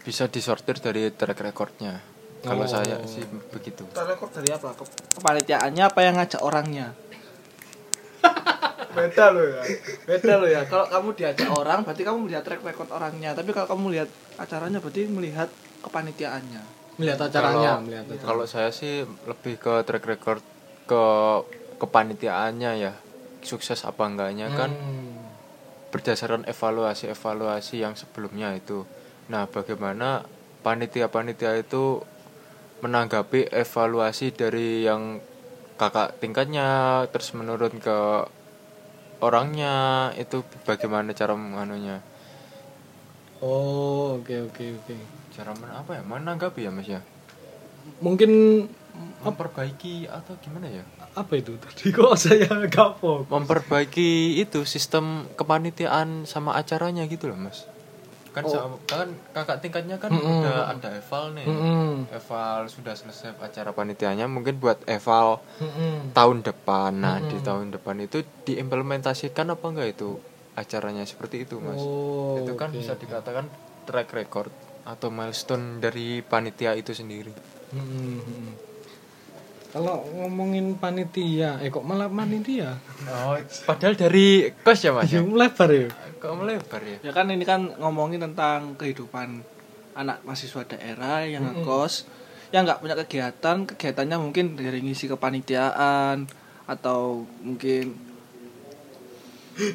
Bisa 0.00 0.24
disortir 0.24 0.78
dari 0.78 1.10
track 1.10 1.38
recordnya. 1.42 2.00
Kalau 2.38 2.64
Oh. 2.64 2.70
saya 2.70 3.02
sih 3.04 3.20
begitu. 3.50 3.82
Rekor 3.90 4.30
dari 4.30 4.48
apa? 4.48 4.70
Ke- 4.72 4.88
kepanitiaannya 5.18 5.84
apa 5.84 6.00
yang 6.00 6.14
ngajak 6.16 6.40
orangnya? 6.40 6.94
Beda 8.96 9.30
lo 9.30 9.42
ya. 9.44 9.62
Beda 10.06 10.32
lo 10.38 10.46
ya. 10.46 10.62
Kalau 10.64 10.86
kamu 10.86 11.08
diajak 11.12 11.50
orang 11.50 11.82
berarti 11.82 12.02
kamu 12.02 12.18
melihat 12.24 12.42
track 12.42 12.62
record 12.62 12.88
orangnya. 12.88 13.34
Tapi 13.34 13.50
kalau 13.50 13.68
kamu 13.68 13.86
lihat 13.92 14.08
acaranya 14.36 14.78
berarti 14.78 15.02
melihat 15.06 15.50
kepanitiaannya. 15.82 16.62
Melihat 16.96 17.18
acaranya, 17.20 17.78
Kalau- 17.78 17.84
melihat 17.84 18.04
acaranya. 18.06 18.24
kalau 18.24 18.44
saya 18.46 18.70
sih 18.70 18.94
lebih 19.24 19.54
ke 19.56 19.74
track 19.82 20.04
record 20.04 20.42
ke 20.86 21.04
kepanitiaannya 21.78 22.72
ya 22.78 22.92
sukses 23.42 23.86
apa 23.86 24.02
enggaknya 24.10 24.50
kan 24.52 24.70
Hmm. 24.74 25.14
berdasarkan 25.88 26.44
evaluasi-evaluasi 26.44 27.80
yang 27.80 27.96
sebelumnya 27.96 28.52
itu. 28.52 28.84
Nah, 29.32 29.48
bagaimana 29.48 30.20
panitia-panitia 30.60 31.56
itu 31.56 32.04
menanggapi 32.84 33.48
evaluasi 33.50 34.30
dari 34.30 34.84
yang 34.84 35.18
kakak 35.80 36.18
tingkatnya 36.20 37.02
terus 37.10 37.32
menurun 37.32 37.78
ke 37.78 37.98
orangnya 39.18 40.10
itu 40.14 40.42
bagaimana 40.66 41.10
cara 41.14 41.34
menganunya 41.34 41.98
Oh, 43.38 44.18
oke 44.18 44.34
oke 44.50 44.64
oke. 44.82 44.94
cara 45.34 45.54
men 45.54 45.70
apa 45.70 45.90
ya 45.94 46.02
menanggapi 46.02 46.66
ya 46.66 46.70
mas 46.74 46.90
ya 46.90 46.98
Mungkin 48.02 48.30
memperbaiki 49.22 50.06
atau 50.10 50.34
gimana 50.42 50.66
ya 50.66 50.82
apa 51.18 51.32
itu 51.34 51.52
tadi 51.60 51.90
kok 51.90 52.14
saya 52.14 52.46
gak 52.66 52.96
fokus. 52.96 53.28
memperbaiki 53.28 54.10
itu 54.36 54.62
sistem 54.64 55.04
kepanitiaan 55.32 56.08
sama 56.24 56.54
acaranya 56.54 57.02
gitu 57.04 57.26
loh 57.26 57.38
mas 57.38 57.66
kan 58.28 58.44
Oh. 58.44 58.52
sama- 58.52 58.78
kan 58.84 59.06
kakak 59.32 59.58
tingkatnya 59.58 59.96
kan 59.96 60.10
Mm-mm. 60.10 60.22
udah 60.38 60.70
ada 60.70 60.88
eval 60.94 61.32
nih 61.32 61.42
Mm-mm. 61.44 62.06
eval 62.08 62.66
sudah 62.66 62.94
selesai 62.94 63.34
acara 63.36 63.70
panitianya 63.70 64.26
mungkin 64.26 64.56
buat 64.56 64.78
eval 64.86 65.42
Mm-mm. 65.58 66.12
tahun 66.12 66.42
depan 66.42 66.92
nah 66.94 67.18
di 67.18 67.34
Mm-mm. 67.34 67.42
tahun 67.42 67.66
depan 67.70 67.98
itu 67.98 68.22
diimplementasikan 68.44 69.48
apa 69.48 69.64
enggak 69.64 69.88
itu 69.90 70.20
acaranya 70.54 71.02
seperti 71.02 71.42
itu 71.42 71.58
mas 71.58 71.78
Oh, 71.78 72.36
itu 72.36 72.52
kan 72.52 72.68
oke, 72.68 72.76
bisa 72.76 72.94
dikatakan 72.94 73.48
track 73.84 74.12
record 74.12 74.52
atau 74.84 75.08
milestone 75.08 75.78
dari 75.78 76.20
panitia 76.20 76.74
itu 76.74 76.92
sendiri 76.92 77.32
Mm-mm, 77.70 78.16
mm-mm. 78.18 78.52
Kalau 79.68 80.00
ngomongin 80.10 80.74
panitia, 80.74 81.60
eh 81.60 81.68
kok 81.68 81.84
malah 81.84 82.08
panitia? 82.08 82.72
oh 83.04 83.36
padahal 83.62 83.94
dari 83.94 84.48
kos 84.58 84.80
ya 84.80 84.90
mas 84.90 85.06
Ya, 85.06 85.20
ya? 85.20 85.28
lebar 85.28 85.68
ya. 85.68 85.88
kok 86.16 86.34
melebar 86.34 86.80
ya 86.80 86.96
ya 87.00 87.12
kan 87.12 87.28
ini 87.28 87.42
kan 87.42 87.76
ngomongin 87.76 88.18
tentang 88.18 88.74
kehidupan 88.74 89.44
anak 89.92 90.18
mahasiswa 90.22 90.66
daerah 90.66 91.22
yang 91.22 91.44
ngekos 91.44 92.08
yang 92.48 92.64
nggak 92.64 92.80
punya 92.80 92.96
kegiatan 92.96 93.56
kegiatannya 93.64 94.16
mungkin 94.16 94.44
dari 94.54 94.80
ngisi 94.80 95.06
kepanitiaan 95.06 96.26
atau 96.64 97.22
mungkin 97.38 97.92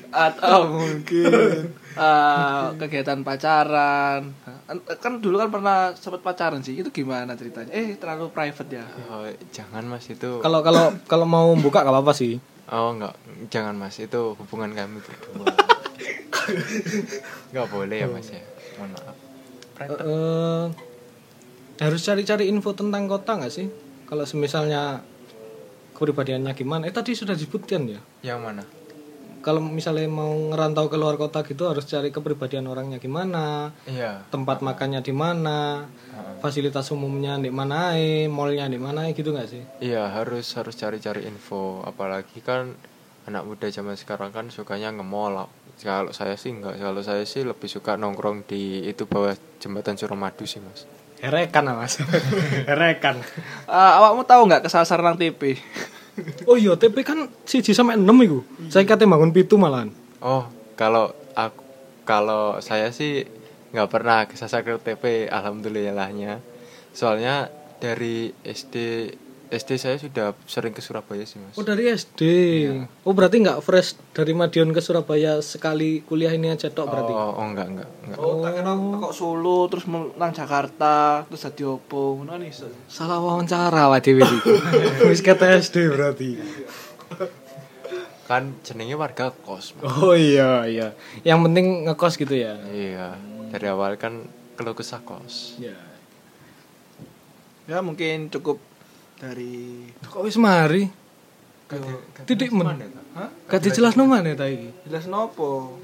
atau 0.09 0.59
mungkin. 0.71 1.69
eh, 1.99 2.65
kegiatan 2.79 3.21
pacaran. 3.21 4.33
Kan 5.01 5.19
dulu 5.19 5.37
kan 5.37 5.49
pernah 5.51 5.77
sempat 5.93 6.21
pacaran 6.23 6.63
sih. 6.63 6.79
Itu 6.79 6.89
gimana 6.89 7.35
ceritanya? 7.35 7.71
Eh 7.75 7.99
terlalu 7.99 8.31
private 8.31 8.69
ya. 8.71 8.85
Oh, 9.11 9.27
jangan 9.51 9.85
mas. 9.85 10.07
Itu 10.09 10.39
Kalau 10.39 10.63
kalau 10.65 10.95
kalau 11.05 11.25
mau 11.27 11.51
buka 11.53 11.83
gak 11.83 11.93
apa-apa 11.93 12.15
sih. 12.15 12.39
Oh 12.71 12.95
enggak, 12.95 13.13
jangan 13.51 13.75
mas, 13.75 13.99
itu 13.99 14.39
hubungan 14.39 14.71
kami 14.71 15.03
berdua. 15.03 15.51
Enggak 17.51 17.67
boleh 17.69 17.97
ya 18.01 18.07
mas 18.07 18.31
ya, 18.31 18.39
mohon 18.79 18.95
maaf. 18.95 19.15
Eh, 19.83 20.65
harus 21.83 22.01
cari-cari 22.01 22.47
info 22.47 22.71
tentang 22.71 23.11
kota 23.11 23.35
nggak 23.35 23.51
sih? 23.51 23.67
Kalau 24.07 24.23
semisalnya 24.23 25.03
kepribadiannya 25.91 26.55
gimana? 26.55 26.87
Eh 26.87 26.95
tadi 26.95 27.11
sudah 27.13 27.35
disebutkan 27.35 27.83
ya. 27.85 27.99
Yang 28.23 28.39
mana? 28.39 28.63
Kalau 29.43 29.59
misalnya 29.59 30.07
mau 30.07 30.31
ngerantau 30.31 30.87
ke 30.87 30.95
luar 30.95 31.19
kota 31.19 31.43
gitu 31.43 31.67
harus 31.67 31.83
cari 31.83 32.09
kepribadian 32.09 32.63
orangnya 32.63 32.95
gimana, 32.95 33.75
Iya. 33.83 34.23
tempat 34.31 34.63
makannya 34.63 35.03
di 35.03 35.11
mana, 35.11 35.83
Heeh. 35.83 36.39
fasilitas 36.39 36.87
umumnya 36.89 37.35
di 37.35 37.51
mana, 37.51 37.91
mallnya 38.31 38.71
di 38.71 38.79
mana, 38.79 39.11
gitu 39.11 39.35
nggak 39.35 39.49
sih? 39.51 39.63
Iya 39.83 40.07
harus 40.09 40.47
harus 40.55 40.73
cari-cari 40.73 41.27
info. 41.27 41.83
Apalagi 41.83 42.39
kan 42.39 42.71
anak 43.27 43.43
muda 43.43 43.67
zaman 43.67 43.99
sekarang 43.99 44.31
kan 44.31 44.47
sukanya 44.47 44.95
nge-mall. 44.95 45.51
Kalau 45.75 46.15
saya 46.15 46.39
sih 46.39 46.55
enggak, 46.55 46.79
kalau 46.79 47.03
saya 47.03 47.27
sih 47.27 47.43
lebih 47.43 47.67
suka 47.67 47.99
nongkrong 47.99 48.47
di 48.47 48.87
itu 48.87 49.03
bawah 49.03 49.35
jembatan 49.59 49.99
Suramadu 49.99 50.47
sih 50.47 50.63
mas. 50.63 50.87
Herekan 51.19 51.67
lah 51.67 51.75
mas, 51.75 51.99
herekan. 52.69 53.19
Eh, 53.67 53.91
awakmu 53.99 54.23
tahu 54.23 54.47
nggak 54.47 54.63
kesasar 54.63 55.03
nang 55.03 55.19
TP 55.19 55.59
Oh 56.45 56.57
iya, 56.59 56.77
TP 56.77 57.01
kan 57.01 57.25
siji 57.43 57.73
sampai 57.73 57.97
enam 57.97 58.17
itu. 58.21 58.45
Saya 58.69 58.85
katanya 58.85 59.17
bangun 59.17 59.33
pitu 59.33 59.57
malahan. 59.57 59.89
Oh 60.21 60.45
kalau 60.77 61.13
aku 61.33 61.63
kalau 62.03 62.59
saya 62.59 62.91
sih 62.91 63.23
nggak 63.73 63.89
pernah 63.89 64.29
kesasar 64.29 64.61
ke 64.61 64.77
TP 64.77 65.25
alhamdulillahnya 65.31 66.43
soalnya 66.93 67.49
dari 67.81 68.29
SD 68.45 68.75
SD 69.53 69.69
saya 69.77 69.95
sudah 69.95 70.33
sering 70.43 70.73
ke 70.73 70.81
Surabaya 70.81 71.21
sih 71.23 71.37
mas 71.37 71.53
Oh 71.53 71.61
dari 71.61 71.85
SD. 71.87 72.21
Oh 73.01 73.13
berarti 73.13 73.37
nggak 73.37 73.61
fresh 73.61 73.93
dari 74.09 74.33
Madiun 74.33 74.73
ke 74.73 74.81
Surabaya 74.81 75.37
sekali 75.39 76.01
kuliah 76.01 76.29
ini 76.29 76.49
aja 76.49 76.67
tok 76.67 76.89
berarti. 76.89 77.13
oh, 77.13 77.37
oh 77.37 77.45
enggak 77.45 77.67
enggak 77.69 77.89
enggak 78.01 78.17
oh 78.17 78.41
tak 78.41 78.51
kira 78.55 78.71
kok 78.73 79.13
Solo 79.13 79.57
terus 79.67 79.85
nang 79.85 80.31
Jakarta 80.31 80.95
terus 81.23 81.41
dadi 81.43 81.63
opo 81.63 82.17
ngono 82.17 82.33
nih 82.35 82.49
so. 82.49 82.65
Salah 82.89 83.21
wawancara 83.21 83.85
lah 83.85 84.01
Dewi 84.01 84.25
iki. 84.25 84.51
Wis 85.13 85.21
kata 85.21 85.53
SD 85.55 85.93
berarti. 85.93 86.29
kan 88.23 88.55
jenenge 88.63 88.95
warga 88.95 89.35
kos 89.35 89.75
Mas. 89.77 89.83
Oh 89.99 90.15
iya 90.15 90.63
iya. 90.65 90.95
Yang 91.21 91.39
penting 91.45 91.65
ngekos 91.85 92.15
gitu 92.15 92.33
ya. 92.33 92.55
iya 92.71 93.13
dari 93.51 93.69
awal 93.69 93.93
kan 93.95 94.25
keluh 94.57 94.73
kesah 94.73 94.97
kos 94.99 95.61
Ya. 95.61 95.77
ya 97.63 97.79
mungkin 97.79 98.27
cukup 98.27 98.57
dari 99.23 99.87
Kok 100.03 100.21
wis 100.21 100.35
mari? 100.35 100.83
Titik 102.23 102.51
men. 102.51 102.75
Hah? 103.15 103.29
Gak 103.47 103.63
dijelas 103.63 103.95
no 103.95 104.03
mana 104.03 104.35
ta 104.35 104.45
iki? 104.45 104.69
jelas 104.83 105.07
nopo 105.07 105.79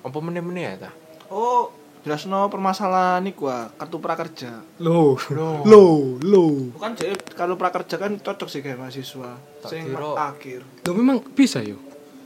apa 0.00 0.16
meneh-meneh 0.16 0.64
ya 0.64 0.74
ta 0.80 0.90
oh 1.28 1.68
jelas 2.00 2.24
no 2.24 2.48
permasalahan 2.48 3.20
iku 3.26 3.46
ah, 3.46 3.68
kartu 3.70 4.00
prakerja 4.00 4.64
Loh. 4.80 5.20
Loh, 5.62 6.16
loh. 6.18 6.72
bukan 6.72 6.96
jadi 6.96 7.12
kalau 7.30 7.54
prakerja 7.54 7.94
kan 7.94 8.16
cocok 8.16 8.48
sih 8.48 8.64
kayak 8.64 8.80
mahasiswa 8.80 9.36
Tak 9.60 9.68
sing 9.68 9.92
akhir 9.92 10.64
Loh 10.80 10.94
memang 10.94 11.20
bisa 11.30 11.60
yo. 11.60 11.76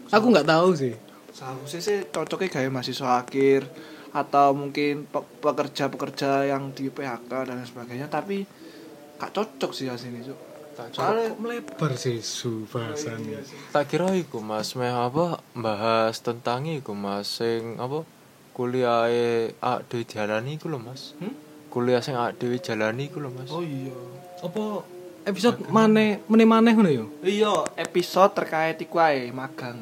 Aku 0.08 0.30
nggak 0.30 0.46
tahu 0.46 0.70
sih. 0.74 0.94
seharusnya 1.30 1.80
sih 1.80 1.98
cocoknya 2.06 2.48
kayak 2.50 2.70
mahasiswa 2.70 3.18
akhir 3.18 3.66
atau 4.10 4.50
mungkin 4.52 5.06
pe- 5.06 5.30
pekerja-pekerja 5.40 6.46
yang 6.46 6.70
di 6.70 6.86
PHK 6.86 7.30
dan 7.44 7.62
sebagainya 7.62 8.06
tapi 8.06 8.42
gak 9.20 9.30
cocok 9.30 9.70
sih 9.70 9.86
asini 9.86 10.24
cuk 10.24 10.38
soalnya 10.90 11.36
Melebar 11.36 11.92
sih 11.92 12.18
su 12.18 12.64
bahasannya. 12.64 13.44
tak 13.68 13.84
kira 13.86 14.16
iku 14.16 14.40
mas 14.40 14.72
meh 14.72 14.88
apa 14.88 15.44
bahas 15.52 16.16
tentang 16.18 16.64
iku 16.64 16.96
mas 16.96 17.28
sing 17.28 17.76
apa 17.76 18.00
kuliah 18.50 19.04
ah 19.60 19.84
di 19.84 20.02
dialani 20.02 20.56
iku 20.56 20.66
lho 20.66 20.80
mas 20.80 21.12
Hmm? 21.20 21.36
kuliah 21.68 22.00
sing 22.00 22.16
dhewe 22.34 22.58
jalani 22.58 23.06
iku 23.06 23.22
lho 23.22 23.30
Mas. 23.30 23.46
Oh 23.46 23.62
iya. 23.62 23.94
Apa 24.42 24.82
episode 25.22 25.62
maneh 25.70 26.18
meneh-maneh 26.26 26.72
ngono 26.74 26.90
ya? 26.90 27.04
Iya, 27.22 27.54
episode 27.78 28.34
terkait 28.34 28.74
iku 28.82 28.98
ae 28.98 29.30
magang. 29.30 29.78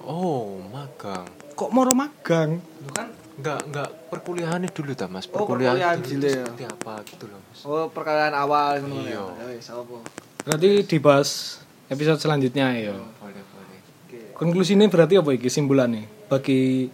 Oh, 0.00 0.56
magang. 0.72 1.28
Kok 1.52 1.68
moro 1.68 1.92
magang? 1.92 2.64
Lu 2.80 2.90
kan 2.96 3.12
Enggak, 3.38 3.60
enggak 3.64 3.88
perkuliahannya 4.10 4.68
dulu 4.68 4.92
ta 4.92 5.06
Mas. 5.06 5.24
Oh, 5.26 5.38
Perkuliahan 5.38 5.78
perkuliahan 5.78 5.98
dulu 6.02 6.26
ya. 6.26 6.42
seperti 6.42 6.64
apa 6.66 6.92
gitu 7.06 7.24
loh 7.26 7.40
Mas. 7.40 7.60
oh 7.62 7.86
perkenalan 7.86 8.34
awal 8.34 8.72
ngono 8.82 9.06
ya. 9.06 9.22
Iya. 9.46 9.54
Ya. 9.54 10.00
Berarti 10.42 10.68
dibahas 10.84 11.28
episode 11.86 12.18
selanjutnya 12.18 12.66
ya. 12.74 12.94
Boleh, 13.16 13.42
boleh. 13.46 13.78
Oke. 14.04 14.18
Konklusinya 14.34 14.86
berarti 14.86 15.14
apa 15.16 15.30
iki 15.30 15.46
simpulannya? 15.46 16.10
Bagi 16.26 16.90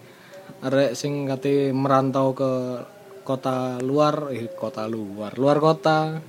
arek 0.60 0.92
sing 0.92 1.24
kate 1.24 1.72
merantau 1.72 2.32
ke 2.32 2.50
kota 3.20 3.80
luar, 3.80 4.28
eh 4.30 4.44
kota 4.50 4.84
luar, 4.84 5.32
luar 5.34 5.56
kota. 5.58 6.20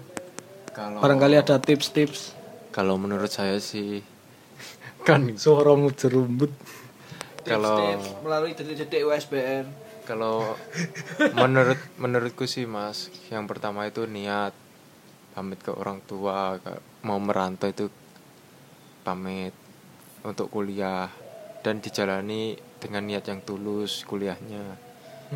Kalau 0.71 0.99
Barangkali 0.99 1.36
ada 1.36 1.56
tips-tips 1.56 2.36
kalau 2.67 2.95
menurut 2.95 3.32
saya 3.32 3.56
sih 3.58 4.04
kan 5.08 5.36
suaramu 5.36 5.91
jerumbut. 5.91 6.51
Kalau- 7.43 7.99
melalui 8.21 8.51
detik-detik 8.51 9.04
USBN. 9.04 9.85
Kalau 10.06 10.56
menurut 11.34 11.82
menurutku 11.98 12.46
sih 12.46 12.70
Mas, 12.70 13.10
yang 13.34 13.50
pertama 13.50 13.89
itu 13.89 14.06
niat 14.06 14.54
pamit 15.34 15.60
ke 15.60 15.74
orang 15.74 16.00
tua, 16.06 16.62
mau 17.04 17.20
merantau 17.20 17.68
itu 17.68 17.91
pamit 19.04 19.52
untuk 20.24 20.48
kuliah 20.54 21.12
dan 21.65 21.82
dijalani 21.82 22.56
dengan 22.80 23.04
niat 23.10 23.26
yang 23.28 23.41
tulus 23.41 24.06
kuliahnya. 24.06 24.78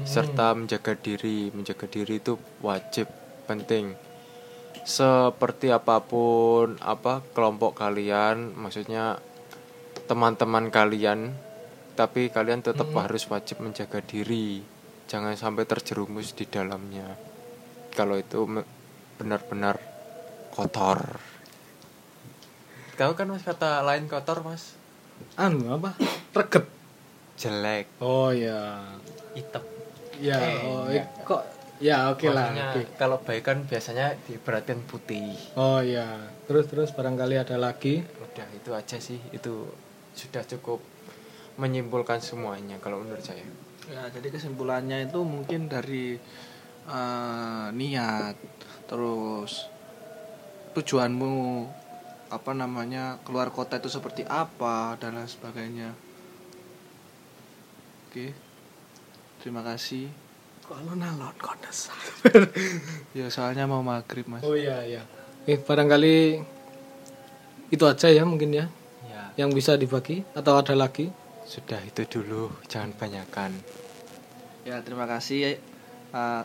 Serta 0.05 0.53
menjaga 0.53 0.93
diri, 0.93 1.49
menjaga 1.49 1.89
diri 1.89 2.21
itu 2.21 2.37
wajib 2.61 3.09
penting. 3.49 3.97
Seperti 4.85 5.73
apa 5.73 5.99
pun 5.99 6.77
apa 6.79 7.25
kelompok 7.33 7.81
kalian, 7.81 8.53
maksudnya 8.53 9.17
teman-teman 10.05 10.69
kalian 10.69 11.33
tapi 11.99 12.31
kalian 12.31 12.63
tetap 12.63 12.87
harus 12.95 13.27
wajib 13.27 13.59
menjaga 13.59 13.99
diri 13.99 14.63
jangan 15.11 15.35
sampai 15.35 15.67
terjerumus 15.67 16.31
di 16.31 16.47
dalamnya 16.47 17.19
kalau 17.91 18.15
itu 18.15 18.39
benar-benar 19.19 19.75
kotor 20.55 21.19
tahu 22.95 23.11
kan 23.15 23.27
mas 23.27 23.43
kata 23.43 23.83
lain 23.83 24.07
kotor 24.07 24.39
mas 24.47 24.79
Anu 25.35 25.75
apa? 25.75 25.99
Reget. 26.31 26.63
jelek 27.35 27.91
Oh 27.99 28.31
ya. 28.31 28.79
hitam 29.35 29.63
Ya, 30.19 30.35
Eh, 30.35 30.55
oh, 30.63 30.83
ik- 30.87 31.11
kok 31.23 31.43
ya 31.79 32.11
oke 32.11 32.27
lah. 32.27 32.51
Maksudnya, 32.51 32.67
oke. 32.75 32.81
kalau 32.95 33.17
baik 33.23 33.43
kan 33.43 33.63
biasanya 33.63 34.15
diperhatiin 34.27 34.83
putih 34.83 35.31
Oh 35.55 35.79
ya. 35.79 36.19
Terus 36.47 36.67
terus 36.67 36.91
barangkali 36.91 37.35
ada 37.35 37.55
lagi. 37.55 38.03
udah 38.03 38.47
itu 38.51 38.71
aja 38.71 38.95
sih 38.99 39.19
itu 39.31 39.67
sudah 40.15 40.43
cukup 40.47 40.79
menyimpulkan 41.59 42.23
semuanya 42.23 42.79
kalau 42.79 43.03
menurut 43.03 43.21
saya 43.21 43.43
Ya, 43.89 44.05
jadi 44.13 44.29
kesimpulannya 44.29 45.09
itu 45.09 45.25
mungkin 45.25 45.65
dari 45.65 46.21
eh, 46.85 47.67
niat, 47.73 48.37
terus 48.85 49.65
tujuanmu 50.77 51.65
apa 52.29 52.51
namanya 52.53 53.17
keluar 53.25 53.49
kota 53.49 53.81
itu 53.81 53.89
seperti 53.89 54.21
apa 54.29 54.93
dan 55.01 55.17
lain 55.17 55.25
sebagainya. 55.25 55.89
Oke, 58.05 58.29
terima 59.41 59.65
kasih. 59.65 60.05
Kalau 60.69 60.93
nalon 60.93 61.33
kondes. 61.41 61.89
Ya 63.17 63.25
soalnya 63.33 63.65
mau 63.65 63.81
maghrib 63.81 64.29
mas. 64.29 64.45
Oh 64.45 64.53
iya 64.53 64.85
iya. 64.85 65.01
Eh 65.49 65.57
barangkali 65.57 66.45
itu 67.73 67.83
aja 67.89 68.05
ya 68.13 68.21
mungkin 68.21 68.53
ya 68.53 68.69
ya 69.09 69.33
yang 69.33 69.49
bisa 69.49 69.73
dibagi 69.73 70.21
atau 70.37 70.61
ada 70.61 70.77
lagi. 70.77 71.09
Sudah 71.49 71.81
itu 71.81 72.05
dulu 72.05 72.53
jangan 72.69 72.93
banyakkan 72.93 73.57
Ya 74.69 74.83
terima 74.85 75.09
kasih. 75.09 75.57
Eh, 76.13 76.43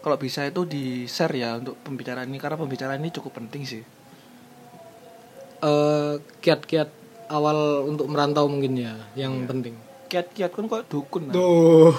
kalau 0.00 0.16
bisa 0.18 0.42
itu 0.46 0.66
di 0.66 1.06
share 1.06 1.34
ya 1.38 1.58
untuk 1.58 1.78
pembicaraan 1.86 2.26
ini 2.26 2.38
karena 2.42 2.58
pembicaraan 2.58 2.98
ini 2.98 3.14
cukup 3.14 3.38
penting 3.38 3.62
sih. 3.62 3.82
Eh 5.62 6.14
kiat-kiat 6.42 6.90
awal 7.30 7.86
untuk 7.86 8.10
merantau 8.10 8.50
mungkin 8.50 8.74
ya 8.74 8.94
yang 9.18 9.46
penting. 9.46 9.78
Kiat-kiat 10.10 10.50
kan 10.54 10.66
kok 10.70 10.86
dukun. 10.90 11.34
Tuh. 11.34 11.94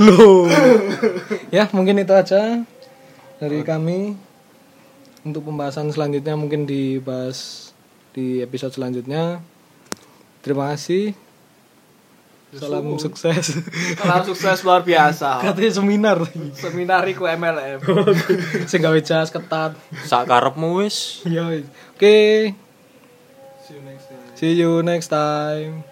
Loh. 0.00 0.48
ya, 1.56 1.68
mungkin 1.76 2.00
itu 2.00 2.12
aja 2.16 2.64
dari 3.36 3.60
kami. 3.60 4.16
Untuk 5.22 5.46
pembahasan 5.46 5.92
selanjutnya 5.92 6.34
mungkin 6.34 6.64
dibahas 6.64 7.70
di 8.16 8.40
episode 8.40 8.72
selanjutnya. 8.74 9.44
Terima 10.42 10.74
kasih. 10.74 11.14
Salam 12.52 13.00
sukses. 13.00 13.56
Salam 13.96 14.22
sukses 14.28 14.60
luar 14.60 14.84
biasa. 14.84 15.38
Katanya 15.46 15.72
seminar. 15.72 16.18
Seminar 16.52 17.08
iku 17.08 17.24
MLM. 17.24 17.80
Sing 18.70 18.84
gawe 18.84 19.00
jas 19.00 19.32
ketat. 19.32 19.72
sak 20.04 20.28
karepmu 20.28 20.84
wis 20.84 21.24
Ya 21.24 21.48
wis. 21.48 21.64
Oke. 21.96 22.52
See 23.64 23.72
you 23.72 23.82
next 23.86 24.04
time. 24.10 24.36
See 24.36 24.52
you 24.52 24.70
next 24.84 25.08
time. 25.08 25.91